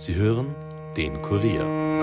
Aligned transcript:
Sie 0.00 0.14
hören 0.14 0.54
den 0.96 1.20
Kurier. 1.20 2.00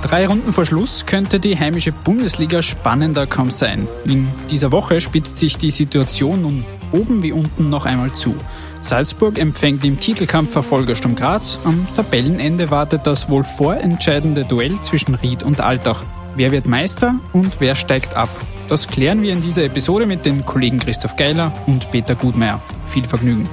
Drei 0.00 0.26
Runden 0.26 0.54
vor 0.54 0.64
Schluss 0.64 1.04
könnte 1.04 1.38
die 1.38 1.58
heimische 1.58 1.92
Bundesliga 1.92 2.62
spannender 2.62 3.26
kaum 3.26 3.50
sein. 3.50 3.86
In 4.06 4.28
dieser 4.50 4.72
Woche 4.72 5.02
spitzt 5.02 5.36
sich 5.36 5.58
die 5.58 5.70
Situation 5.70 6.40
nun 6.40 6.64
oben 6.92 7.22
wie 7.22 7.32
unten 7.32 7.68
noch 7.68 7.84
einmal 7.84 8.12
zu. 8.12 8.34
Salzburg 8.80 9.38
empfängt 9.38 9.84
im 9.84 10.00
Titelkampf 10.00 10.50
Verfolger 10.50 10.94
Sturm 10.94 11.14
Graz. 11.14 11.58
Am 11.64 11.86
Tabellenende 11.94 12.70
wartet 12.70 13.06
das 13.06 13.28
wohl 13.28 13.44
vorentscheidende 13.44 14.46
Duell 14.46 14.80
zwischen 14.80 15.14
Ried 15.14 15.42
und 15.42 15.60
Altach. 15.60 16.04
Wer 16.36 16.52
wird 16.52 16.64
Meister 16.64 17.16
und 17.34 17.60
wer 17.60 17.74
steigt 17.74 18.16
ab? 18.16 18.30
Das 18.68 18.86
klären 18.86 19.22
wir 19.22 19.32
in 19.32 19.40
dieser 19.40 19.64
Episode 19.64 20.04
mit 20.04 20.26
den 20.26 20.44
Kollegen 20.44 20.78
Christoph 20.78 21.16
Geiler 21.16 21.54
und 21.66 21.90
Peter 21.90 22.14
Gutmeier. 22.14 22.62
Viel 22.88 23.04
Vergnügen. 23.04 23.48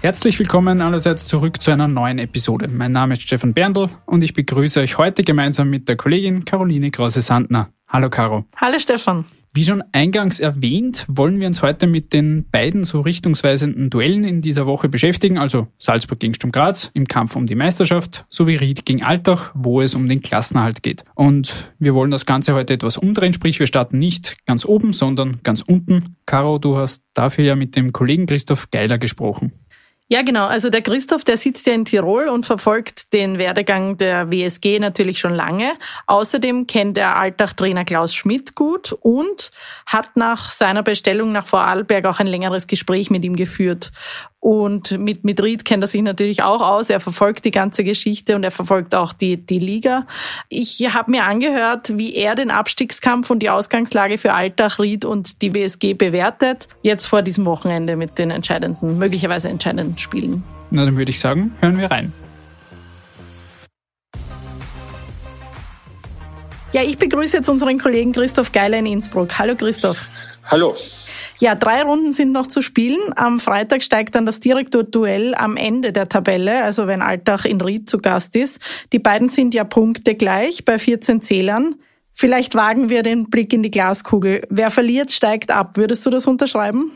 Herzlich 0.00 0.38
willkommen 0.38 0.80
allerseits 0.80 1.28
zurück 1.28 1.60
zu 1.60 1.72
einer 1.72 1.88
neuen 1.88 2.18
Episode. 2.18 2.68
Mein 2.68 2.92
Name 2.92 3.12
ist 3.12 3.22
Stefan 3.22 3.52
Berndl 3.52 3.90
und 4.06 4.24
ich 4.24 4.32
begrüße 4.32 4.80
euch 4.80 4.96
heute 4.96 5.22
gemeinsam 5.22 5.68
mit 5.68 5.86
der 5.86 5.96
Kollegin 5.96 6.46
Caroline 6.46 6.90
Krause-Sandner. 6.90 7.68
Hallo 7.96 8.10
Caro. 8.10 8.44
Hallo 8.56 8.78
Stefan. 8.78 9.24
Wie 9.54 9.64
schon 9.64 9.82
eingangs 9.92 10.38
erwähnt, 10.38 11.06
wollen 11.08 11.40
wir 11.40 11.46
uns 11.46 11.62
heute 11.62 11.86
mit 11.86 12.12
den 12.12 12.46
beiden 12.50 12.84
so 12.84 13.00
richtungsweisenden 13.00 13.88
Duellen 13.88 14.22
in 14.22 14.42
dieser 14.42 14.66
Woche 14.66 14.90
beschäftigen, 14.90 15.38
also 15.38 15.68
Salzburg 15.78 16.20
gegen 16.20 16.34
Sturm 16.34 16.52
Graz 16.52 16.90
im 16.92 17.08
Kampf 17.08 17.36
um 17.36 17.46
die 17.46 17.54
Meisterschaft 17.54 18.26
sowie 18.28 18.56
Ried 18.56 18.84
gegen 18.84 19.02
Altach, 19.02 19.50
wo 19.54 19.80
es 19.80 19.94
um 19.94 20.10
den 20.10 20.20
Klassenerhalt 20.20 20.82
geht. 20.82 21.06
Und 21.14 21.72
wir 21.78 21.94
wollen 21.94 22.10
das 22.10 22.26
Ganze 22.26 22.52
heute 22.52 22.74
etwas 22.74 22.98
umdrehen, 22.98 23.32
sprich 23.32 23.58
wir 23.60 23.66
starten 23.66 23.98
nicht 23.98 24.44
ganz 24.44 24.66
oben, 24.66 24.92
sondern 24.92 25.40
ganz 25.42 25.62
unten. 25.62 26.16
Caro, 26.26 26.58
du 26.58 26.76
hast 26.76 27.02
dafür 27.14 27.46
ja 27.46 27.56
mit 27.56 27.76
dem 27.76 27.94
Kollegen 27.94 28.26
Christoph 28.26 28.70
Geiler 28.70 28.98
gesprochen. 28.98 29.52
Ja, 30.08 30.22
genau. 30.22 30.46
Also 30.46 30.70
der 30.70 30.82
Christoph, 30.82 31.24
der 31.24 31.36
sitzt 31.36 31.66
ja 31.66 31.72
in 31.72 31.84
Tirol 31.84 32.28
und 32.28 32.46
verfolgt 32.46 33.12
den 33.12 33.38
Werdegang 33.38 33.96
der 33.96 34.30
WSG 34.30 34.78
natürlich 34.78 35.18
schon 35.18 35.34
lange. 35.34 35.72
Außerdem 36.06 36.68
kennt 36.68 36.96
er 36.96 37.16
Alltag-Trainer 37.16 37.84
Klaus 37.84 38.14
Schmidt 38.14 38.54
gut 38.54 38.92
und 38.92 39.50
hat 39.84 40.16
nach 40.16 40.50
seiner 40.50 40.84
Bestellung 40.84 41.32
nach 41.32 41.48
Vorarlberg 41.48 42.04
auch 42.04 42.20
ein 42.20 42.28
längeres 42.28 42.68
Gespräch 42.68 43.10
mit 43.10 43.24
ihm 43.24 43.34
geführt. 43.34 43.90
Und 44.46 44.96
mit, 45.00 45.24
mit 45.24 45.42
Ried 45.42 45.64
kennt 45.64 45.82
er 45.82 45.88
sich 45.88 46.02
natürlich 46.02 46.44
auch 46.44 46.60
aus. 46.60 46.88
Er 46.88 47.00
verfolgt 47.00 47.44
die 47.44 47.50
ganze 47.50 47.82
Geschichte 47.82 48.36
und 48.36 48.44
er 48.44 48.52
verfolgt 48.52 48.94
auch 48.94 49.12
die, 49.12 49.38
die 49.38 49.58
Liga. 49.58 50.06
Ich 50.48 50.88
habe 50.94 51.10
mir 51.10 51.24
angehört, 51.24 51.98
wie 51.98 52.14
er 52.14 52.36
den 52.36 52.52
Abstiegskampf 52.52 53.28
und 53.30 53.40
die 53.40 53.50
Ausgangslage 53.50 54.18
für 54.18 54.34
Alltag, 54.34 54.78
Ried 54.78 55.04
und 55.04 55.42
die 55.42 55.52
WSG 55.52 55.94
bewertet. 55.94 56.68
Jetzt 56.82 57.06
vor 57.06 57.22
diesem 57.22 57.44
Wochenende 57.44 57.96
mit 57.96 58.18
den 58.18 58.30
entscheidenden, 58.30 58.98
möglicherweise 58.98 59.48
entscheidenden 59.48 59.98
Spielen. 59.98 60.44
Na, 60.70 60.84
dann 60.84 60.96
würde 60.96 61.10
ich 61.10 61.18
sagen, 61.18 61.52
hören 61.58 61.78
wir 61.78 61.90
rein. 61.90 62.12
Ja, 66.72 66.82
ich 66.82 66.98
begrüße 66.98 67.38
jetzt 67.38 67.48
unseren 67.48 67.80
Kollegen 67.80 68.12
Christoph 68.12 68.52
Geiler 68.52 68.78
in 68.78 68.86
Innsbruck. 68.86 69.40
Hallo 69.40 69.56
Christoph. 69.56 70.06
Hallo. 70.46 70.74
Ja, 71.38 71.54
drei 71.54 71.82
Runden 71.82 72.12
sind 72.12 72.32
noch 72.32 72.46
zu 72.46 72.62
spielen. 72.62 73.12
Am 73.16 73.40
Freitag 73.40 73.82
steigt 73.82 74.14
dann 74.14 74.26
das 74.26 74.40
Direktor-Duell 74.40 75.34
am 75.34 75.56
Ende 75.56 75.92
der 75.92 76.08
Tabelle, 76.08 76.62
also 76.62 76.86
wenn 76.86 77.02
Altach 77.02 77.44
in 77.44 77.60
Ried 77.60 77.90
zu 77.90 77.98
Gast 77.98 78.36
ist. 78.36 78.60
Die 78.92 78.98
beiden 78.98 79.28
sind 79.28 79.52
ja 79.54 79.64
Punkte 79.64 80.14
gleich 80.14 80.64
bei 80.64 80.78
14 80.78 81.20
Zählern. 81.20 81.76
Vielleicht 82.12 82.54
wagen 82.54 82.88
wir 82.88 83.02
den 83.02 83.28
Blick 83.28 83.52
in 83.52 83.62
die 83.62 83.70
Glaskugel. 83.70 84.46
Wer 84.48 84.70
verliert, 84.70 85.12
steigt 85.12 85.50
ab. 85.50 85.76
Würdest 85.76 86.06
du 86.06 86.10
das 86.10 86.26
unterschreiben? 86.26 86.92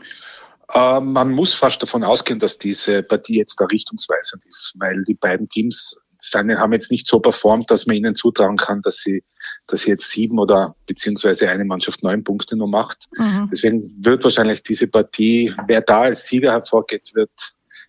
Äh, 0.73 0.99
man 0.99 1.31
muss 1.31 1.53
fast 1.53 1.81
davon 1.83 2.03
ausgehen, 2.03 2.39
dass 2.39 2.57
diese 2.57 3.03
Partie 3.03 3.37
jetzt 3.37 3.59
da 3.59 3.65
richtungsweisend 3.65 4.45
ist, 4.45 4.73
weil 4.79 5.03
die 5.03 5.13
beiden 5.13 5.47
Teams 5.47 6.01
seine 6.17 6.59
haben 6.59 6.73
jetzt 6.73 6.91
nicht 6.91 7.07
so 7.07 7.19
performt, 7.19 7.69
dass 7.71 7.87
man 7.87 7.95
ihnen 7.95 8.15
zutrauen 8.15 8.57
kann, 8.57 8.81
dass 8.81 8.97
sie, 8.97 9.23
dass 9.67 9.85
jetzt 9.85 10.11
sieben 10.11 10.39
oder 10.39 10.75
beziehungsweise 10.85 11.49
eine 11.49 11.65
Mannschaft 11.65 12.03
neun 12.03 12.23
Punkte 12.23 12.55
nur 12.55 12.67
macht. 12.67 13.07
Mhm. 13.17 13.49
Deswegen 13.51 13.93
wird 14.03 14.23
wahrscheinlich 14.23 14.63
diese 14.63 14.87
Partie, 14.87 15.53
wer 15.67 15.81
da 15.81 16.01
als 16.01 16.27
Sieger 16.27 16.51
hervorgeht, 16.51 17.11
wird, 17.13 17.31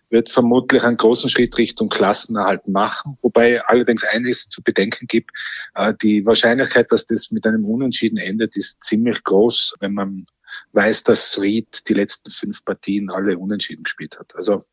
wird 0.09 0.29
vermutlich 0.29 0.83
einen 0.83 0.97
großen 0.97 1.29
Schritt 1.29 1.57
Richtung 1.57 1.89
Klassenerhalt 1.89 2.67
machen. 2.67 3.17
Wobei 3.21 3.63
allerdings 3.65 4.03
eines 4.03 4.47
zu 4.47 4.61
bedenken 4.61 5.07
gibt, 5.07 5.31
äh, 5.75 5.93
die 6.01 6.25
Wahrscheinlichkeit, 6.25 6.91
dass 6.91 7.05
das 7.05 7.31
mit 7.31 7.45
einem 7.45 7.65
Unentschieden 7.65 8.17
endet, 8.17 8.55
ist 8.55 8.83
ziemlich 8.83 9.23
groß, 9.23 9.75
wenn 9.79 9.93
man 9.93 10.25
weiß, 10.73 11.03
dass 11.03 11.39
Ried 11.41 11.87
die 11.87 11.93
letzten 11.93 12.31
fünf 12.31 12.63
Partien 12.65 13.09
alle 13.09 13.37
unentschieden 13.37 13.83
gespielt 13.83 14.19
hat. 14.19 14.35
Also 14.35 14.63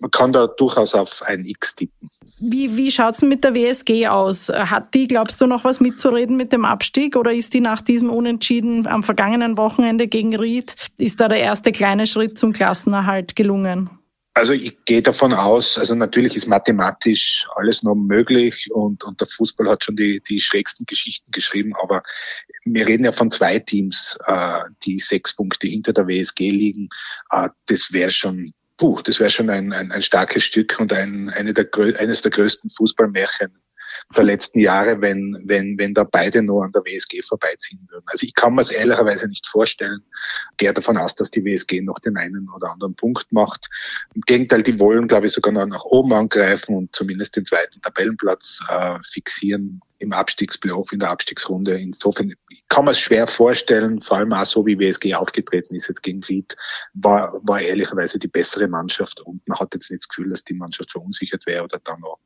man 0.00 0.10
kann 0.10 0.32
da 0.32 0.46
durchaus 0.46 0.94
auf 0.94 1.22
ein 1.22 1.44
X 1.44 1.76
tippen. 1.76 2.10
Wie, 2.38 2.76
wie 2.76 2.90
schaut's 2.90 3.20
denn 3.20 3.28
mit 3.28 3.44
der 3.44 3.54
WSG 3.54 4.08
aus? 4.08 4.48
Hat 4.48 4.94
die, 4.94 5.06
glaubst 5.06 5.40
du, 5.40 5.46
noch 5.46 5.64
was 5.64 5.80
mitzureden 5.80 6.36
mit 6.36 6.52
dem 6.52 6.64
Abstieg 6.64 7.16
oder 7.16 7.32
ist 7.32 7.54
die 7.54 7.60
nach 7.60 7.80
diesem 7.80 8.10
Unentschieden 8.10 8.86
am 8.86 9.02
vergangenen 9.02 9.56
Wochenende 9.56 10.08
gegen 10.08 10.34
Ried, 10.36 10.74
ist 10.96 11.20
da 11.20 11.28
der 11.28 11.40
erste 11.40 11.72
kleine 11.72 12.06
Schritt 12.06 12.38
zum 12.38 12.52
Klassenerhalt 12.52 13.36
gelungen? 13.36 13.90
Also 14.32 14.52
ich 14.52 14.84
gehe 14.84 15.02
davon 15.02 15.32
aus, 15.32 15.76
also 15.76 15.94
natürlich 15.96 16.36
ist 16.36 16.46
mathematisch 16.46 17.48
alles 17.56 17.82
noch 17.82 17.96
möglich 17.96 18.68
und, 18.72 19.02
und 19.02 19.20
der 19.20 19.26
Fußball 19.26 19.68
hat 19.68 19.84
schon 19.84 19.96
die, 19.96 20.20
die 20.20 20.40
schrägsten 20.40 20.86
Geschichten 20.86 21.32
geschrieben, 21.32 21.72
aber 21.82 22.04
wir 22.64 22.86
reden 22.86 23.04
ja 23.04 23.12
von 23.12 23.32
zwei 23.32 23.58
Teams, 23.58 24.16
äh, 24.26 24.60
die 24.84 24.98
sechs 24.98 25.34
Punkte 25.34 25.66
hinter 25.66 25.92
der 25.92 26.06
WSG 26.06 26.50
liegen. 26.50 26.88
Äh, 27.30 27.48
das 27.66 27.92
wäre 27.92 28.12
schon, 28.12 28.52
puh, 28.76 29.00
das 29.02 29.18
wäre 29.18 29.30
schon 29.30 29.50
ein, 29.50 29.72
ein, 29.72 29.90
ein 29.90 30.02
starkes 30.02 30.44
Stück 30.44 30.78
und 30.78 30.92
ein, 30.92 31.28
eine 31.30 31.52
der, 31.52 31.68
eines 31.98 32.22
der 32.22 32.30
größten 32.30 32.70
Fußballmärchen 32.70 33.60
der 34.16 34.24
letzten 34.24 34.60
Jahre, 34.60 35.00
wenn, 35.00 35.42
wenn, 35.44 35.78
wenn 35.78 35.94
da 35.94 36.04
beide 36.04 36.42
nur 36.42 36.64
an 36.64 36.72
der 36.72 36.82
WSG 36.82 37.22
vorbeiziehen 37.22 37.86
würden. 37.88 38.04
Also 38.06 38.24
ich 38.24 38.34
kann 38.34 38.54
mir 38.54 38.62
es 38.62 38.70
ehrlicherweise 38.70 39.28
nicht 39.28 39.46
vorstellen. 39.46 40.02
Gehe 40.56 40.72
davon 40.72 40.96
aus, 40.96 41.14
dass 41.14 41.30
die 41.30 41.44
WSG 41.44 41.80
noch 41.80 41.98
den 41.98 42.16
einen 42.16 42.48
oder 42.50 42.70
anderen 42.70 42.94
Punkt 42.94 43.32
macht. 43.32 43.68
Im 44.14 44.22
Gegenteil, 44.22 44.62
die 44.62 44.78
wollen, 44.78 45.08
glaube 45.08 45.26
ich, 45.26 45.32
sogar 45.32 45.52
noch 45.52 45.66
nach 45.66 45.84
oben 45.84 46.12
angreifen 46.12 46.76
und 46.76 46.94
zumindest 46.94 47.36
den 47.36 47.44
zweiten 47.44 47.80
Tabellenplatz 47.80 48.60
äh, 48.68 48.98
fixieren 49.08 49.80
im 50.00 50.12
Abstiegsplayoff, 50.12 50.92
in 50.92 50.98
der 50.98 51.10
Abstiegsrunde. 51.10 51.78
Insofern 51.78 52.32
kann 52.68 52.84
man 52.84 52.92
es 52.92 53.00
schwer 53.00 53.26
vorstellen, 53.26 54.00
vor 54.00 54.16
allem 54.16 54.32
auch 54.32 54.44
so, 54.44 54.66
wie 54.66 54.78
WSG 54.78 55.14
aufgetreten 55.14 55.74
ist 55.74 55.88
jetzt 55.88 56.02
gegen 56.02 56.22
Ried, 56.24 56.56
war, 56.94 57.34
war 57.42 57.60
ehrlicherweise 57.60 58.18
die 58.18 58.28
bessere 58.28 58.66
Mannschaft 58.66 59.20
und 59.20 59.46
man 59.46 59.58
hat 59.58 59.74
jetzt 59.74 59.90
nicht 59.90 60.02
das 60.02 60.08
Gefühl, 60.08 60.30
dass 60.30 60.42
die 60.42 60.54
Mannschaft 60.54 60.92
verunsichert 60.92 61.46
wäre 61.46 61.64
oder 61.64 61.78
dann 61.84 62.00
noch 62.00 62.18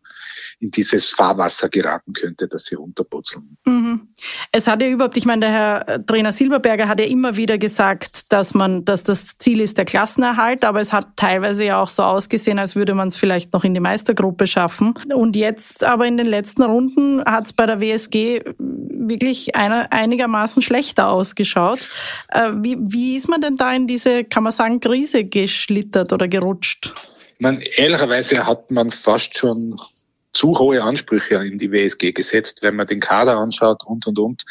in 0.60 0.70
dieses 0.70 1.10
Fahrwasser 1.10 1.68
geraten 1.68 2.12
könnte, 2.12 2.46
dass 2.46 2.66
sie 2.66 2.76
runterputzeln. 2.76 3.56
Mhm. 3.64 4.08
Es 4.52 4.68
hat 4.68 4.80
ja 4.80 4.88
überhaupt, 4.88 5.16
ich 5.16 5.24
meine, 5.24 5.40
der 5.40 5.50
Herr 5.50 6.06
Trainer 6.06 6.32
Silberberger 6.32 6.86
hat 6.86 7.00
ja 7.00 7.06
immer 7.06 7.36
wieder 7.36 7.58
gesagt, 7.58 8.32
dass 8.32 8.54
man, 8.54 8.84
dass 8.84 9.02
das 9.02 9.36
Ziel 9.38 9.60
ist 9.60 9.78
der 9.78 9.84
Klassenerhalt, 9.84 10.64
aber 10.64 10.80
es 10.80 10.92
hat 10.92 11.16
teilweise 11.16 11.64
ja 11.64 11.80
auch 11.80 11.88
so 11.88 12.04
ausgesehen, 12.04 12.60
als 12.60 12.76
würde 12.76 12.94
man 12.94 13.08
es 13.08 13.16
vielleicht 13.16 13.52
noch 13.52 13.64
in 13.64 13.74
die 13.74 13.80
Meistergruppe 13.80 14.46
schaffen. 14.46 14.94
Und 15.12 15.34
jetzt 15.34 15.82
aber 15.82 16.06
in 16.06 16.16
den 16.16 16.26
letzten 16.26 16.62
Runden 16.62 17.24
hat 17.24 17.46
es 17.46 17.52
bei 17.52 17.63
der 17.66 17.80
WSG 17.80 18.42
wirklich 18.58 19.54
einer, 19.54 19.92
einigermaßen 19.92 20.62
schlechter 20.62 21.08
ausgeschaut. 21.08 21.88
Äh, 22.28 22.52
wie, 22.56 22.76
wie 22.80 23.16
ist 23.16 23.28
man 23.28 23.41
denn 23.41 23.56
da 23.56 23.72
in 23.72 23.86
diese, 23.86 24.25
kann 24.25 24.42
man 24.42 24.52
sagen, 24.52 24.80
Krise 24.80 25.25
geschlittert 25.25 26.12
oder 26.12 26.28
gerutscht? 26.28 26.94
Man, 27.38 27.61
ehrlicherweise 27.61 28.46
hat 28.46 28.70
man 28.70 28.90
fast 28.90 29.37
schon 29.37 29.76
zu 30.34 30.58
hohe 30.58 30.82
Ansprüche 30.82 31.37
in 31.37 31.58
die 31.58 31.70
WSG 31.70 32.12
gesetzt, 32.12 32.61
wenn 32.62 32.76
man 32.76 32.87
den 32.87 33.00
Kader 33.00 33.37
anschaut 33.37 33.84
und, 33.87 34.06
und, 34.06 34.19
und. 34.19 34.43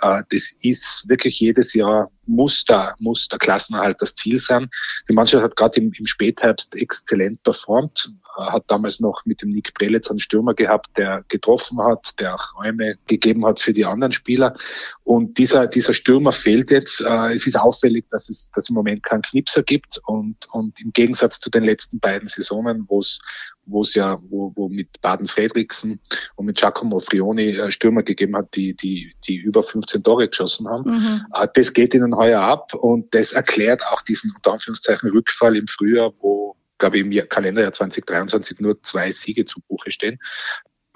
Äh, 0.00 0.22
das 0.30 0.52
ist 0.62 1.08
wirklich 1.08 1.40
jedes 1.40 1.74
Jahr 1.74 2.10
muss 2.26 2.64
der, 2.64 2.94
Klassenerhalt 3.38 4.00
das 4.00 4.14
Ziel 4.14 4.38
sein. 4.38 4.68
Die 5.08 5.12
Mannschaft 5.12 5.42
hat 5.42 5.56
gerade 5.56 5.80
im, 5.80 5.92
im 5.98 6.06
Spätherbst 6.06 6.74
exzellent 6.76 7.42
performt, 7.42 8.10
hat 8.36 8.64
damals 8.68 9.00
noch 9.00 9.24
mit 9.24 9.42
dem 9.42 9.50
Nick 9.50 9.74
Prelitz 9.74 10.10
einen 10.10 10.18
Stürmer 10.18 10.54
gehabt, 10.54 10.96
der 10.96 11.24
getroffen 11.28 11.80
hat, 11.82 12.18
der 12.18 12.34
auch 12.34 12.56
Räume 12.58 12.96
gegeben 13.06 13.44
hat 13.46 13.60
für 13.60 13.72
die 13.72 13.84
anderen 13.84 14.12
Spieler. 14.12 14.54
Und 15.02 15.38
dieser, 15.38 15.66
dieser 15.66 15.92
Stürmer 15.92 16.32
fehlt 16.32 16.70
jetzt. 16.70 17.00
Äh, 17.00 17.32
es 17.32 17.46
ist 17.46 17.58
auffällig, 17.58 18.06
dass 18.10 18.28
es, 18.28 18.50
dass 18.54 18.68
im 18.68 18.74
Moment 18.74 19.02
keinen 19.02 19.22
Knipser 19.22 19.62
gibt 19.62 20.00
und, 20.06 20.36
und 20.52 20.80
im 20.80 20.92
Gegensatz 20.92 21.40
zu 21.40 21.50
den 21.50 21.64
letzten 21.64 22.00
beiden 22.00 22.28
Saisonen, 22.28 22.84
wo 22.88 23.00
es 23.00 23.18
wo 23.66 23.80
es 23.80 23.94
ja, 23.94 24.18
wo, 24.28 24.52
wo 24.54 24.68
mit 24.68 25.00
Baden 25.00 25.26
Fredriksen 25.26 26.00
und 26.36 26.46
mit 26.46 26.58
Giacomo 26.58 27.00
Frioni 27.00 27.56
äh, 27.56 27.70
Stürmer 27.70 28.02
gegeben 28.02 28.36
hat, 28.36 28.54
die, 28.54 28.74
die, 28.74 29.14
die 29.26 29.36
über 29.36 29.62
15 29.62 30.02
Tore 30.02 30.28
geschossen 30.28 30.68
haben. 30.68 30.90
Mhm. 30.90 31.26
Das 31.54 31.72
geht 31.72 31.94
ihnen 31.94 32.16
heuer 32.16 32.42
ab 32.42 32.74
und 32.74 33.14
das 33.14 33.32
erklärt 33.32 33.82
auch 33.86 34.02
diesen 34.02 34.32
unter 34.36 34.52
Anführungszeichen 34.52 35.10
Rückfall 35.10 35.56
im 35.56 35.66
Frühjahr, 35.66 36.12
wo 36.20 36.56
glaube 36.84 36.98
ich, 36.98 37.06
im 37.06 37.28
Kalenderjahr 37.28 37.72
2023 37.72 38.60
nur 38.60 38.82
zwei 38.82 39.10
Siege 39.10 39.46
zu 39.46 39.60
Buche 39.68 39.90
stehen. 39.90 40.18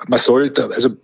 Man 0.06 0.18
sollte, 0.18 0.66
also 0.66 0.96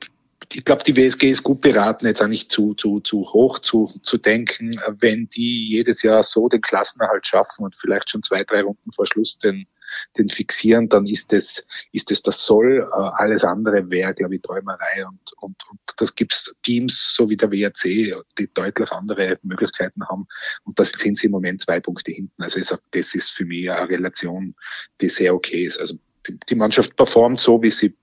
ich 0.52 0.64
glaube, 0.64 0.84
die 0.84 0.94
WSG 0.94 1.30
ist 1.30 1.42
gut 1.42 1.62
beraten, 1.62 2.06
jetzt 2.06 2.22
auch 2.22 2.28
nicht 2.28 2.52
zu, 2.52 2.74
zu, 2.74 3.00
zu 3.00 3.32
hoch 3.32 3.60
zu, 3.60 3.86
zu 4.02 4.18
denken. 4.18 4.78
Wenn 4.98 5.26
die 5.28 5.68
jedes 5.70 6.02
Jahr 6.02 6.22
so 6.22 6.48
den 6.48 6.60
Klassenerhalt 6.60 7.26
schaffen 7.26 7.64
und 7.64 7.74
vielleicht 7.74 8.10
schon 8.10 8.22
zwei, 8.22 8.44
drei 8.44 8.60
Runden 8.60 8.92
vor 8.92 9.06
Schluss 9.06 9.38
den, 9.38 9.66
den 10.18 10.28
fixieren, 10.28 10.88
dann 10.88 11.06
ist 11.06 11.32
es, 11.32 11.66
ist 11.92 12.10
es 12.10 12.22
das 12.22 12.44
Soll. 12.44 12.88
Äh, 12.90 12.94
alles 12.94 13.44
andere 13.44 13.90
wäre, 13.90 14.14
glaube 14.14 14.36
ich, 14.36 14.42
Träumerei. 14.42 15.06
Und, 15.06 15.32
und, 15.40 15.56
und 15.70 15.80
da 15.96 16.06
gibt's 16.14 16.54
Teams, 16.62 17.14
so 17.14 17.28
wie 17.30 17.36
der 17.36 17.50
WRC, 17.50 18.24
die 18.38 18.50
deutlich 18.52 18.90
andere 18.92 19.38
Möglichkeiten 19.42 20.06
haben. 20.08 20.26
Und 20.64 20.78
das 20.78 20.92
sind 20.92 21.18
sie 21.18 21.26
im 21.26 21.32
Moment 21.32 21.62
zwei 21.62 21.80
Punkte 21.80 22.12
hinten. 22.12 22.42
Also 22.42 22.60
ich 22.60 22.66
sag, 22.66 22.80
das 22.92 23.14
ist 23.14 23.30
für 23.30 23.44
mich 23.44 23.70
eine 23.70 23.88
Relation, 23.88 24.54
die 25.00 25.08
sehr 25.08 25.34
okay 25.34 25.64
ist. 25.64 25.78
Also 25.78 25.96
die 26.48 26.54
Mannschaft 26.54 26.96
performt 26.96 27.40
so, 27.40 27.62
wie 27.62 27.70
sie 27.70 27.94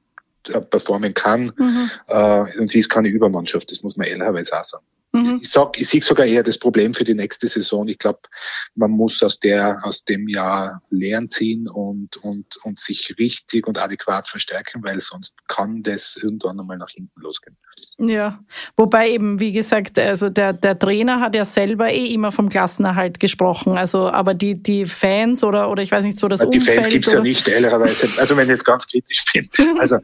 äh, 0.48 0.62
performen 0.62 1.14
kann. 1.14 1.54
Mhm. 1.58 1.92
Äh, 2.08 2.60
und 2.60 2.70
sie 2.70 2.80
ist 2.80 2.90
keine 2.90 3.10
Übermannschaft, 3.10 3.72
das 3.72 3.84
muss 3.84 3.98
man 3.98 4.08
ehrlicherweise 4.08 4.60
auch 4.60 4.64
sagen. 4.64 4.86
Mhm. 5.14 5.40
Ich, 5.42 5.50
sag, 5.50 5.78
ich 5.78 5.90
sehe 5.90 6.02
sogar 6.02 6.26
eher 6.26 6.44
das 6.44 6.58
Problem 6.58 6.94
für 6.94 7.04
die 7.04 7.14
nächste 7.14 7.48
Saison. 7.48 7.88
Ich 7.88 7.98
glaube, 7.98 8.20
man 8.76 8.92
muss 8.92 9.22
aus 9.22 9.40
der, 9.40 9.80
aus 9.84 10.06
dem 10.06 10.30
Jahr 10.30 10.82
Lehren 10.90 11.30
ziehen 11.30 11.68
und, 11.68 12.16
und, 12.18 12.58
und 12.64 12.80
sich 12.80 13.16
richtig 13.20 13.68
und 13.68 13.78
adäquat 13.78 14.30
verstärken, 14.30 14.84
weil 14.84 15.02
sonst 15.02 15.36
kann 15.48 15.84
das 15.84 16.18
irgendwann 16.22 16.60
einmal 16.60 16.78
nach 16.78 16.90
hinten 16.90 17.20
losgehen. 17.20 17.58
Ja, 17.98 18.40
wobei 18.78 19.10
eben, 19.10 19.40
wie 19.40 19.52
gesagt, 19.52 20.00
also 20.00 20.30
der, 20.30 20.54
der 20.54 20.80
Trainer 20.80 21.20
hat 21.20 21.36
ja 21.36 21.44
selber 21.44 21.92
eh 21.92 22.08
immer 22.08 22.32
vom 22.32 22.48
Klassenerhalt 22.48 23.20
gesprochen. 23.20 23.78
Also, 23.78 24.10
aber 24.10 24.34
die, 24.34 24.62
die 24.62 24.86
Fans 24.86 25.44
oder, 25.44 25.70
oder 25.70 25.84
ich 25.84 25.92
weiß 25.92 26.06
nicht 26.06 26.20
so 26.20 26.30
das 26.30 26.40
die 26.40 26.46
Umfeld. 26.46 26.64
Die 26.64 26.74
Fans 26.74 26.90
gibt's 26.90 27.12
ja 27.12 27.22
nicht, 27.22 27.48
ehrlicherweise. 27.48 28.08
Also, 28.20 28.38
wenn 28.38 28.44
ich 28.44 28.50
jetzt 28.50 28.66
ganz 28.66 28.88
kritisch 28.88 29.26
bin. 29.34 29.50
Also, 29.82 29.98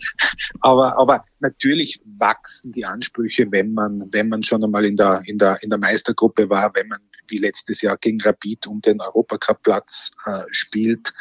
aber, 0.61 0.97
aber 0.97 1.23
natürlich 1.39 2.01
wachsen 2.05 2.71
die 2.71 2.85
Ansprüche, 2.85 3.51
wenn 3.51 3.73
man, 3.73 4.11
wenn 4.11 4.29
man 4.29 4.43
schon 4.43 4.63
einmal 4.63 4.85
in 4.85 4.95
der, 4.95 5.21
in 5.25 5.37
der, 5.37 5.61
in 5.61 5.69
der 5.69 5.79
Meistergruppe 5.79 6.49
war, 6.49 6.73
wenn 6.75 6.87
man 6.87 6.99
wie 7.27 7.37
letztes 7.37 7.81
Jahr 7.81 7.97
gegen 7.97 8.21
Rapid 8.21 8.67
um 8.67 8.81
den 8.81 9.01
Europacup-Platz 9.01 10.11
äh, 10.25 10.43
spielt, 10.51 11.13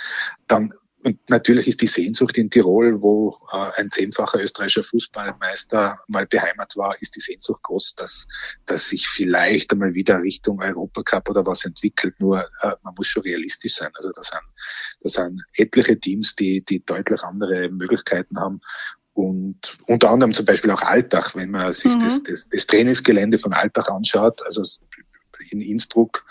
dann 0.47 0.73
und 1.07 1.21
natürlich 1.31 1.69
ist 1.69 1.83
die 1.83 1.87
Sehnsucht 1.87 2.37
in 2.37 2.51
Tirol, 2.51 3.01
wo 3.01 3.39
äh, 3.53 3.71
ein 3.77 3.93
zehnfacher 3.93 4.43
österreichischer 4.43 4.83
Fußballmeister 4.83 6.01
mal 6.09 6.27
beheimat 6.27 6.77
war, 6.77 7.01
ist 7.01 7.15
die 7.15 7.21
Sehnsucht 7.21 7.62
groß, 7.62 7.95
dass, 7.95 8.27
dass 8.65 8.89
sich 8.89 9.07
vielleicht 9.07 9.71
einmal 9.71 9.95
wieder 9.95 10.21
Richtung 10.21 10.61
Europacup 10.61 11.29
oder 11.29 11.47
was 11.47 11.65
entwickelt. 11.65 12.19
Nur 12.19 12.41
äh, 12.61 12.73
man 12.83 12.95
muss 12.97 13.07
schon 13.07 13.23
realistisch 13.23 13.77
sein. 13.77 13.93
Also 13.95 14.11
das 14.11 14.27
sind, 14.27 14.41
das 15.01 15.12
sind 15.12 15.45
etliche 15.55 15.97
Teams, 15.97 16.35
die, 16.35 16.65
die 16.65 16.85
deutlich 16.85 17.23
andere 17.23 17.69
Möglichkeiten 17.69 18.41
haben. 18.41 18.61
Und 19.17 19.79
unter 19.87 20.11
anderem 20.11 20.35
zum 20.35 20.45
Beispiel 20.45 20.71
auch 20.71 20.83
Alltag, 20.83 21.35
wenn 21.35 21.51
man 21.51 21.73
sich 21.73 21.95
mhm. 21.95 22.01
das, 22.01 22.23
das, 22.23 22.49
das 22.51 22.67
Trainingsgelände 22.67 23.39
von 23.39 23.55
Alltag 23.55 23.91
anschaut, 23.91 24.43
also 24.45 24.61
in 25.51 25.63
Innsbruck 25.63 26.27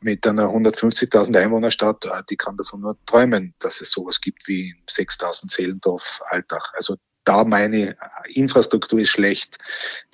mit 0.00 0.26
einer 0.26 0.48
150.000 0.48 1.38
Einwohnerstadt, 1.38 2.04
äh, 2.04 2.22
die 2.28 2.36
kann 2.36 2.58
davon 2.58 2.82
nur 2.82 2.98
träumen, 3.06 3.54
dass 3.60 3.80
es 3.80 3.90
sowas 3.90 4.20
gibt 4.20 4.46
wie 4.46 4.74
6.000 4.90 5.50
Seelendorf 5.50 6.20
Alltag. 6.28 6.70
Also 6.74 6.96
da 7.24 7.44
meine 7.44 7.96
Infrastruktur 8.26 9.00
ist 9.00 9.08
schlecht, 9.10 9.56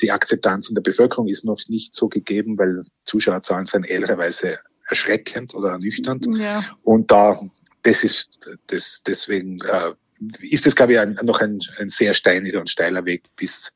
die 0.01 0.13
Akzeptanz 0.13 0.69
in 0.69 0.77
der 0.77 0.83
Bevölkerung 0.83 1.27
ist 1.27 1.45
noch 1.45 1.61
nicht 1.67 1.97
so 1.97 2.09
gegeben, 2.09 2.57
weil 2.59 2.83
Zuschauerzahlen 3.07 3.67
sind 3.67 3.91
ehrlicherweise 3.91 4.61
erschreckend 4.89 5.53
oder 5.53 5.71
ernüchternd. 5.71 6.29
Ja. 6.37 6.65
Und 6.85 7.11
da, 7.11 7.41
das 7.83 8.05
ist, 8.05 8.49
das, 8.69 9.03
deswegen 9.05 9.61
äh, 9.63 9.95
ist 10.41 10.67
das, 10.67 10.77
glaube 10.77 10.93
ich, 10.95 10.99
ein, 10.99 11.19
noch 11.23 11.41
ein, 11.41 11.59
ein 11.79 11.89
sehr 11.89 12.15
steiniger 12.15 12.61
und 12.61 12.71
steiler 12.71 13.05
Weg 13.05 13.29
bis 13.37 13.73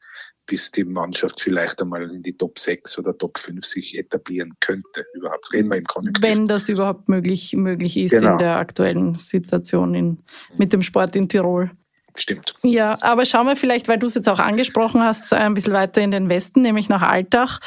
bis 0.49 0.71
die 0.73 0.83
Mannschaft 0.83 1.41
vielleicht 1.41 1.81
einmal 1.81 2.11
in 2.11 2.23
die 2.23 2.37
Top 2.37 2.59
6 2.59 2.99
oder 2.99 3.17
Top 3.17 3.39
5 3.39 3.65
sich 3.65 3.97
etablieren 3.97 4.55
könnte. 4.61 5.05
Überhaupt 5.15 5.53
reden 5.53 5.69
wir 5.69 5.77
im 5.77 5.85
Konjunktiv. 5.85 6.25
Wenn 6.25 6.49
das 6.49 6.69
überhaupt 6.69 7.09
möglich, 7.09 7.55
möglich 7.55 7.97
ist 7.99 8.13
genau. 8.13 8.33
in 8.33 8.39
der 8.39 8.57
aktuellen 8.57 9.19
Situation 9.19 9.95
in, 9.95 10.19
mit 10.57 10.73
dem 10.73 10.83
Sport 10.83 11.15
in 11.15 11.29
Tirol. 11.29 11.71
Stimmt. 12.19 12.55
Ja, 12.63 12.99
aber 13.01 13.25
schauen 13.25 13.47
wir 13.47 13.57
vielleicht, 13.57 13.89
weil 13.89 13.99
du 13.99 14.07
es 14.07 14.15
jetzt 14.15 14.29
auch 14.29 14.41
angesprochen 14.41 15.03
hast, 15.03 15.33
ein 15.33 15.55
bisschen 15.55 15.73
weiter 15.73 16.01
in 16.01 16.11
den 16.11 16.29
Westen, 16.29 16.63
nämlich 16.63 16.89
nach 16.89 17.03
Altach. 17.03 17.61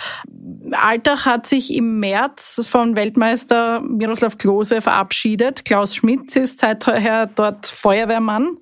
Altach 0.71 1.25
hat 1.25 1.47
sich 1.47 1.73
im 1.73 1.99
März 1.99 2.65
von 2.67 2.95
Weltmeister 2.95 3.81
Miroslav 3.81 4.37
Klose 4.37 4.81
verabschiedet. 4.81 5.65
Klaus 5.65 5.95
Schmidt 5.95 6.35
ist 6.35 6.59
seither 6.59 7.27
dort 7.27 7.67
Feuerwehrmann. 7.67 8.57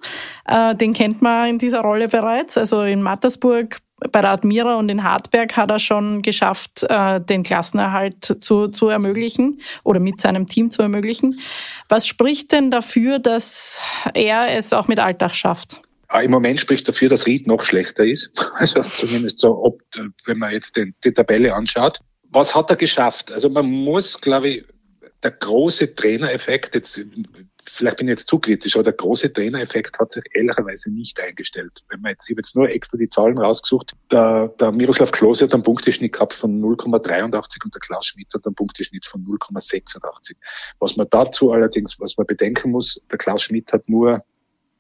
Äh, 0.46 0.76
den 0.76 0.94
kennt 0.94 1.22
man 1.22 1.50
in 1.50 1.58
dieser 1.58 1.82
Rolle 1.82 2.08
bereits. 2.08 2.58
Also 2.58 2.84
in 2.84 3.02
Mattersburg 3.02 3.78
bei 4.12 4.22
der 4.22 4.32
Admira 4.32 4.76
und 4.76 4.90
in 4.90 5.04
Hartberg 5.04 5.56
hat 5.58 5.70
er 5.72 5.80
schon 5.80 6.22
geschafft, 6.22 6.86
äh, 6.90 7.22
den 7.22 7.44
Klassenerhalt 7.44 8.38
zu, 8.42 8.68
zu 8.68 8.88
ermöglichen 8.88 9.62
oder 9.84 10.00
mit 10.00 10.22
seinem 10.22 10.48
Team 10.48 10.72
zu 10.72 10.82
ermöglichen. 10.82 11.40
Was 11.88 12.08
spricht 12.08 12.52
denn 12.52 12.72
dafür, 12.72 13.20
dass 13.20 13.80
er 14.14 14.58
es 14.58 14.74
auch 14.74 14.88
mit 14.88 15.00
Alltag 15.00 15.36
schafft? 15.36 15.82
Ah, 16.08 16.22
Im 16.22 16.32
Moment 16.32 16.60
spricht 16.60 16.88
dafür, 16.88 17.10
dass 17.10 17.28
Ried 17.28 17.46
noch 17.46 17.64
schlechter 17.64 18.04
ist. 18.06 18.52
Also 18.56 18.82
zumindest 18.82 19.40
so, 19.40 19.64
ob, 19.64 19.82
wenn 20.26 20.40
man 20.40 20.52
jetzt 20.52 20.76
den, 20.76 20.96
die 21.04 21.14
Tabelle 21.14 21.54
anschaut. 21.54 22.00
Was 22.32 22.56
hat 22.56 22.70
er 22.70 22.76
geschafft? 22.76 23.32
Also 23.32 23.50
man 23.50 23.66
muss, 23.70 24.20
glaube 24.20 24.50
ich, 24.50 24.66
der 25.24 25.32
große 25.32 25.96
Trainereffekt, 25.96 26.76
jetzt 26.76 27.00
vielleicht 27.80 27.98
bin 27.98 28.08
ich 28.08 28.12
jetzt 28.12 28.28
zu 28.28 28.40
kritisch, 28.40 28.76
aber 28.76 28.84
der 28.84 28.94
große 28.94 29.32
Trainereffekt 29.32 29.98
hat 30.00 30.12
sich 30.12 30.24
ehrlicherweise 30.34 30.92
nicht 30.92 31.18
eingestellt. 31.20 31.84
Wenn 31.88 32.02
man 32.02 32.12
jetzt, 32.12 32.26
ich 32.30 32.34
habe 32.34 32.42
jetzt 32.42 32.54
nur 32.56 32.70
extra 32.70 32.98
die 32.98 33.08
Zahlen 33.08 33.38
rausgesucht, 33.38 33.94
der, 34.12 34.50
der 34.60 34.74
Miroslav 34.74 35.12
Klose 35.12 35.46
hat 35.46 35.54
einen 35.54 35.64
Punkteschnitt 35.64 36.12
gehabt 36.12 36.34
von 36.34 36.62
0,83 36.62 37.64
und 37.64 37.74
der 37.74 37.80
Klaus 37.80 38.08
Schmidt 38.08 38.34
hat 38.34 38.46
einen 38.46 38.56
Punkteschnitt 38.56 39.06
von 39.06 39.26
0,86. 39.26 40.36
Was 40.80 40.98
man 40.98 41.08
dazu 41.10 41.54
allerdings, 41.54 42.00
was 42.02 42.18
man 42.18 42.28
bedenken 42.28 42.72
muss, 42.72 43.02
der 43.10 43.18
Klaus 43.18 43.44
Schmidt 43.44 43.72
hat 43.72 43.88
nur 43.88 44.24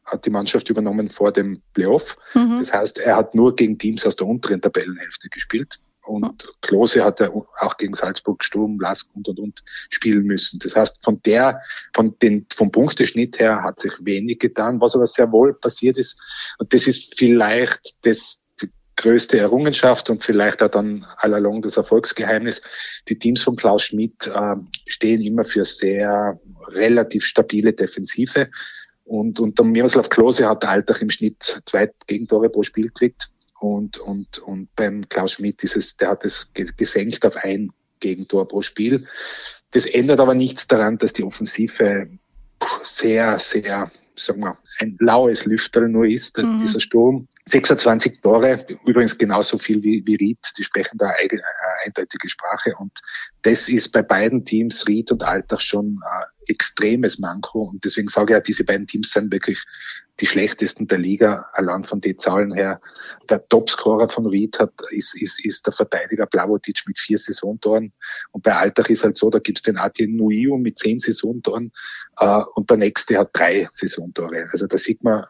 hat 0.03 0.25
die 0.25 0.31
Mannschaft 0.31 0.69
übernommen 0.71 1.09
vor 1.11 1.31
dem 1.31 1.61
Playoff. 1.73 2.17
Mhm. 2.33 2.57
Das 2.57 2.73
heißt, 2.73 2.97
er 2.97 3.15
hat 3.15 3.35
nur 3.35 3.55
gegen 3.55 3.77
Teams 3.77 4.05
aus 4.07 4.15
der 4.15 4.25
unteren 4.25 4.59
Tabellenhälfte 4.59 5.29
gespielt. 5.29 5.79
Und 6.09 6.47
Klose 6.61 7.03
hat 7.03 7.19
ja 7.19 7.29
auch 7.29 7.77
gegen 7.77 7.93
Salzburg, 7.93 8.43
Sturm, 8.43 8.79
Lask 8.79 9.11
und, 9.13 9.27
und, 9.27 9.39
und 9.39 9.63
spielen 9.91 10.23
müssen. 10.23 10.59
Das 10.59 10.75
heißt, 10.75 11.03
von 11.03 11.21
der, 11.21 11.61
von 11.93 12.17
den, 12.19 12.47
vom 12.51 12.71
Punkteschnitt 12.71 13.39
her 13.39 13.61
hat 13.63 13.79
sich 13.79 13.93
wenig 14.01 14.39
getan, 14.39 14.81
was 14.81 14.95
aber 14.95 15.05
sehr 15.05 15.31
wohl 15.31 15.53
passiert 15.53 15.97
ist. 15.97 16.19
Und 16.57 16.73
das 16.73 16.87
ist 16.87 17.15
vielleicht 17.15 17.93
das, 18.07 18.41
die 18.59 18.69
größte 18.95 19.37
Errungenschaft 19.37 20.09
und 20.09 20.23
vielleicht 20.23 20.63
auch 20.63 20.71
dann 20.71 21.05
allalong 21.17 21.61
das 21.61 21.77
Erfolgsgeheimnis. 21.77 22.63
Die 23.07 23.19
Teams 23.19 23.43
von 23.43 23.55
Klaus 23.55 23.83
Schmidt 23.83 24.25
äh, 24.25 24.55
stehen 24.87 25.21
immer 25.21 25.43
für 25.43 25.63
sehr 25.63 26.39
relativ 26.69 27.23
stabile 27.23 27.73
Defensive. 27.73 28.49
Und 29.03 29.39
unter 29.39 29.63
Miroslav 29.63 30.09
Klose 30.09 30.47
hat 30.49 30.65
Alltag 30.65 31.03
im 31.03 31.11
Schnitt 31.11 31.61
zwei 31.65 31.91
Gegentore 32.07 32.49
pro 32.49 32.63
Spiel 32.63 32.87
gekriegt. 32.87 33.29
Und, 33.59 33.97
und, 33.97 34.39
und 34.39 34.73
beim 34.75 35.07
Klaus 35.09 35.33
Schmidt 35.33 35.63
ist 35.63 35.75
es, 35.75 35.97
der 35.97 36.09
hat 36.09 36.25
es 36.25 36.53
gesenkt 36.53 37.25
auf 37.25 37.35
ein 37.35 37.71
Gegentor 37.99 38.47
pro 38.47 38.61
Spiel. 38.61 39.07
Das 39.71 39.85
ändert 39.85 40.19
aber 40.19 40.33
nichts 40.33 40.67
daran, 40.67 40.97
dass 40.97 41.13
die 41.13 41.23
Offensive 41.23 42.09
sehr, 42.83 43.39
sehr, 43.39 43.91
sagen 44.15 44.41
wir, 44.41 44.57
ein 44.79 44.97
laues 44.99 45.45
Lüfterl 45.45 45.89
nur 45.89 46.05
ist, 46.05 46.37
dass 46.37 46.49
mhm. 46.49 46.59
dieser 46.59 46.79
Sturm. 46.79 47.27
26 47.45 48.21
Tore, 48.21 48.65
übrigens 48.85 49.17
genauso 49.17 49.57
viel 49.57 49.81
wie, 49.83 50.05
wie 50.05 50.15
Ried, 50.15 50.39
die 50.57 50.63
sprechen 50.63 50.97
da 50.97 51.09
eine 51.09 51.41
eindeutige 51.85 52.29
Sprache. 52.29 52.75
Und 52.77 52.91
das 53.41 53.69
ist 53.69 53.91
bei 53.91 54.01
beiden 54.01 54.45
Teams, 54.45 54.87
Ried 54.87 55.11
und 55.11 55.23
Alltag, 55.23 55.61
schon 55.61 55.99
ein 56.03 56.23
extremes 56.47 57.19
Manko. 57.19 57.63
Und 57.63 57.83
deswegen 57.83 58.07
sage 58.07 58.33
ich 58.33 58.35
ja, 58.35 58.39
diese 58.41 58.63
beiden 58.63 58.87
Teams 58.87 59.11
sind 59.11 59.31
wirklich 59.31 59.63
die 60.19 60.25
schlechtesten 60.25 60.87
der 60.87 60.97
Liga, 60.97 61.49
allein 61.53 61.83
von 61.83 62.01
den 62.01 62.17
Zahlen 62.19 62.53
her. 62.53 62.81
Der 63.29 63.47
Topscorer 63.47 64.09
von 64.09 64.25
Ried 64.25 64.59
hat, 64.59 64.73
ist, 64.89 65.19
ist, 65.21 65.43
ist 65.45 65.65
der 65.65 65.73
Verteidiger 65.73 66.25
Blavotic 66.25 66.83
mit 66.87 66.97
vier 66.97 67.17
Saisontoren. 67.17 67.93
Und 68.31 68.43
bei 68.43 68.55
Altach 68.55 68.89
ist 68.89 69.03
halt 69.03 69.17
so, 69.17 69.29
da 69.29 69.39
gibt's 69.39 69.61
den 69.61 69.77
Atien 69.77 70.15
Nuiu 70.15 70.57
mit 70.57 70.79
zehn 70.79 70.99
Saisontoren 70.99 71.71
äh, 72.17 72.41
und 72.55 72.69
der 72.69 72.77
nächste 72.77 73.17
hat 73.17 73.29
drei 73.33 73.67
Saisontore. 73.73 74.47
Also 74.51 74.67
da 74.67 74.77
sieht 74.77 75.03
man, 75.03 75.25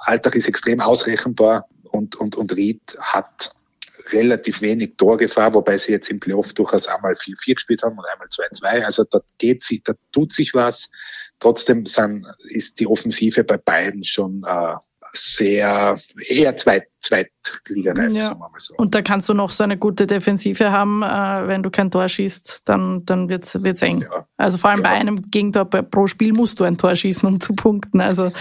Altach 0.00 0.34
ist 0.34 0.48
extrem 0.48 0.80
ausrechenbar 0.80 1.68
und, 1.82 2.16
und, 2.16 2.36
und 2.36 2.56
Ried 2.56 2.96
hat 2.98 3.54
relativ 4.12 4.60
wenig 4.60 4.96
Torgefahr, 4.96 5.54
wobei 5.54 5.78
sie 5.78 5.92
jetzt 5.92 6.10
im 6.10 6.20
Playoff 6.20 6.52
durchaus 6.52 6.88
einmal 6.88 7.14
4-4 7.14 7.54
gespielt 7.54 7.82
haben 7.82 7.98
und 7.98 8.04
einmal 8.12 8.28
2-2. 8.28 8.84
Also 8.84 9.04
da 9.04 9.20
geht 9.38 9.64
sie, 9.64 9.80
da 9.82 9.94
tut 10.12 10.32
sich 10.32 10.54
was. 10.54 10.90
Trotzdem 11.40 11.86
sind, 11.86 12.26
ist 12.48 12.80
die 12.80 12.86
Offensive 12.86 13.44
bei 13.44 13.58
beiden 13.58 14.04
schon 14.04 14.44
äh, 14.46 14.76
sehr 15.16 15.96
eher 16.28 16.56
zweit, 16.56 16.88
zweitligareif, 17.00 18.12
ja. 18.12 18.26
sagen 18.26 18.40
wir 18.40 18.48
mal 18.50 18.58
so. 18.58 18.74
Und 18.76 18.94
da 18.94 19.02
kannst 19.02 19.28
du 19.28 19.34
noch 19.34 19.50
so 19.50 19.62
eine 19.64 19.78
gute 19.78 20.06
Defensive 20.06 20.72
haben, 20.72 21.02
äh, 21.02 21.48
wenn 21.48 21.62
du 21.62 21.70
kein 21.70 21.90
Tor 21.90 22.08
schießt, 22.08 22.62
dann, 22.68 23.04
dann 23.06 23.28
wird's 23.28 23.62
wird's 23.62 23.82
eng. 23.82 24.02
Ja. 24.02 24.26
Also 24.36 24.58
vor 24.58 24.70
allem 24.70 24.82
ja. 24.82 24.90
bei 24.90 24.96
einem 24.96 25.30
Gegentor 25.30 25.66
pro 25.66 26.06
Spiel 26.06 26.32
musst 26.32 26.60
du 26.60 26.64
ein 26.64 26.78
Tor 26.78 26.96
schießen, 26.96 27.26
um 27.28 27.40
zu 27.40 27.54
punkten. 27.54 28.00
Also 28.00 28.32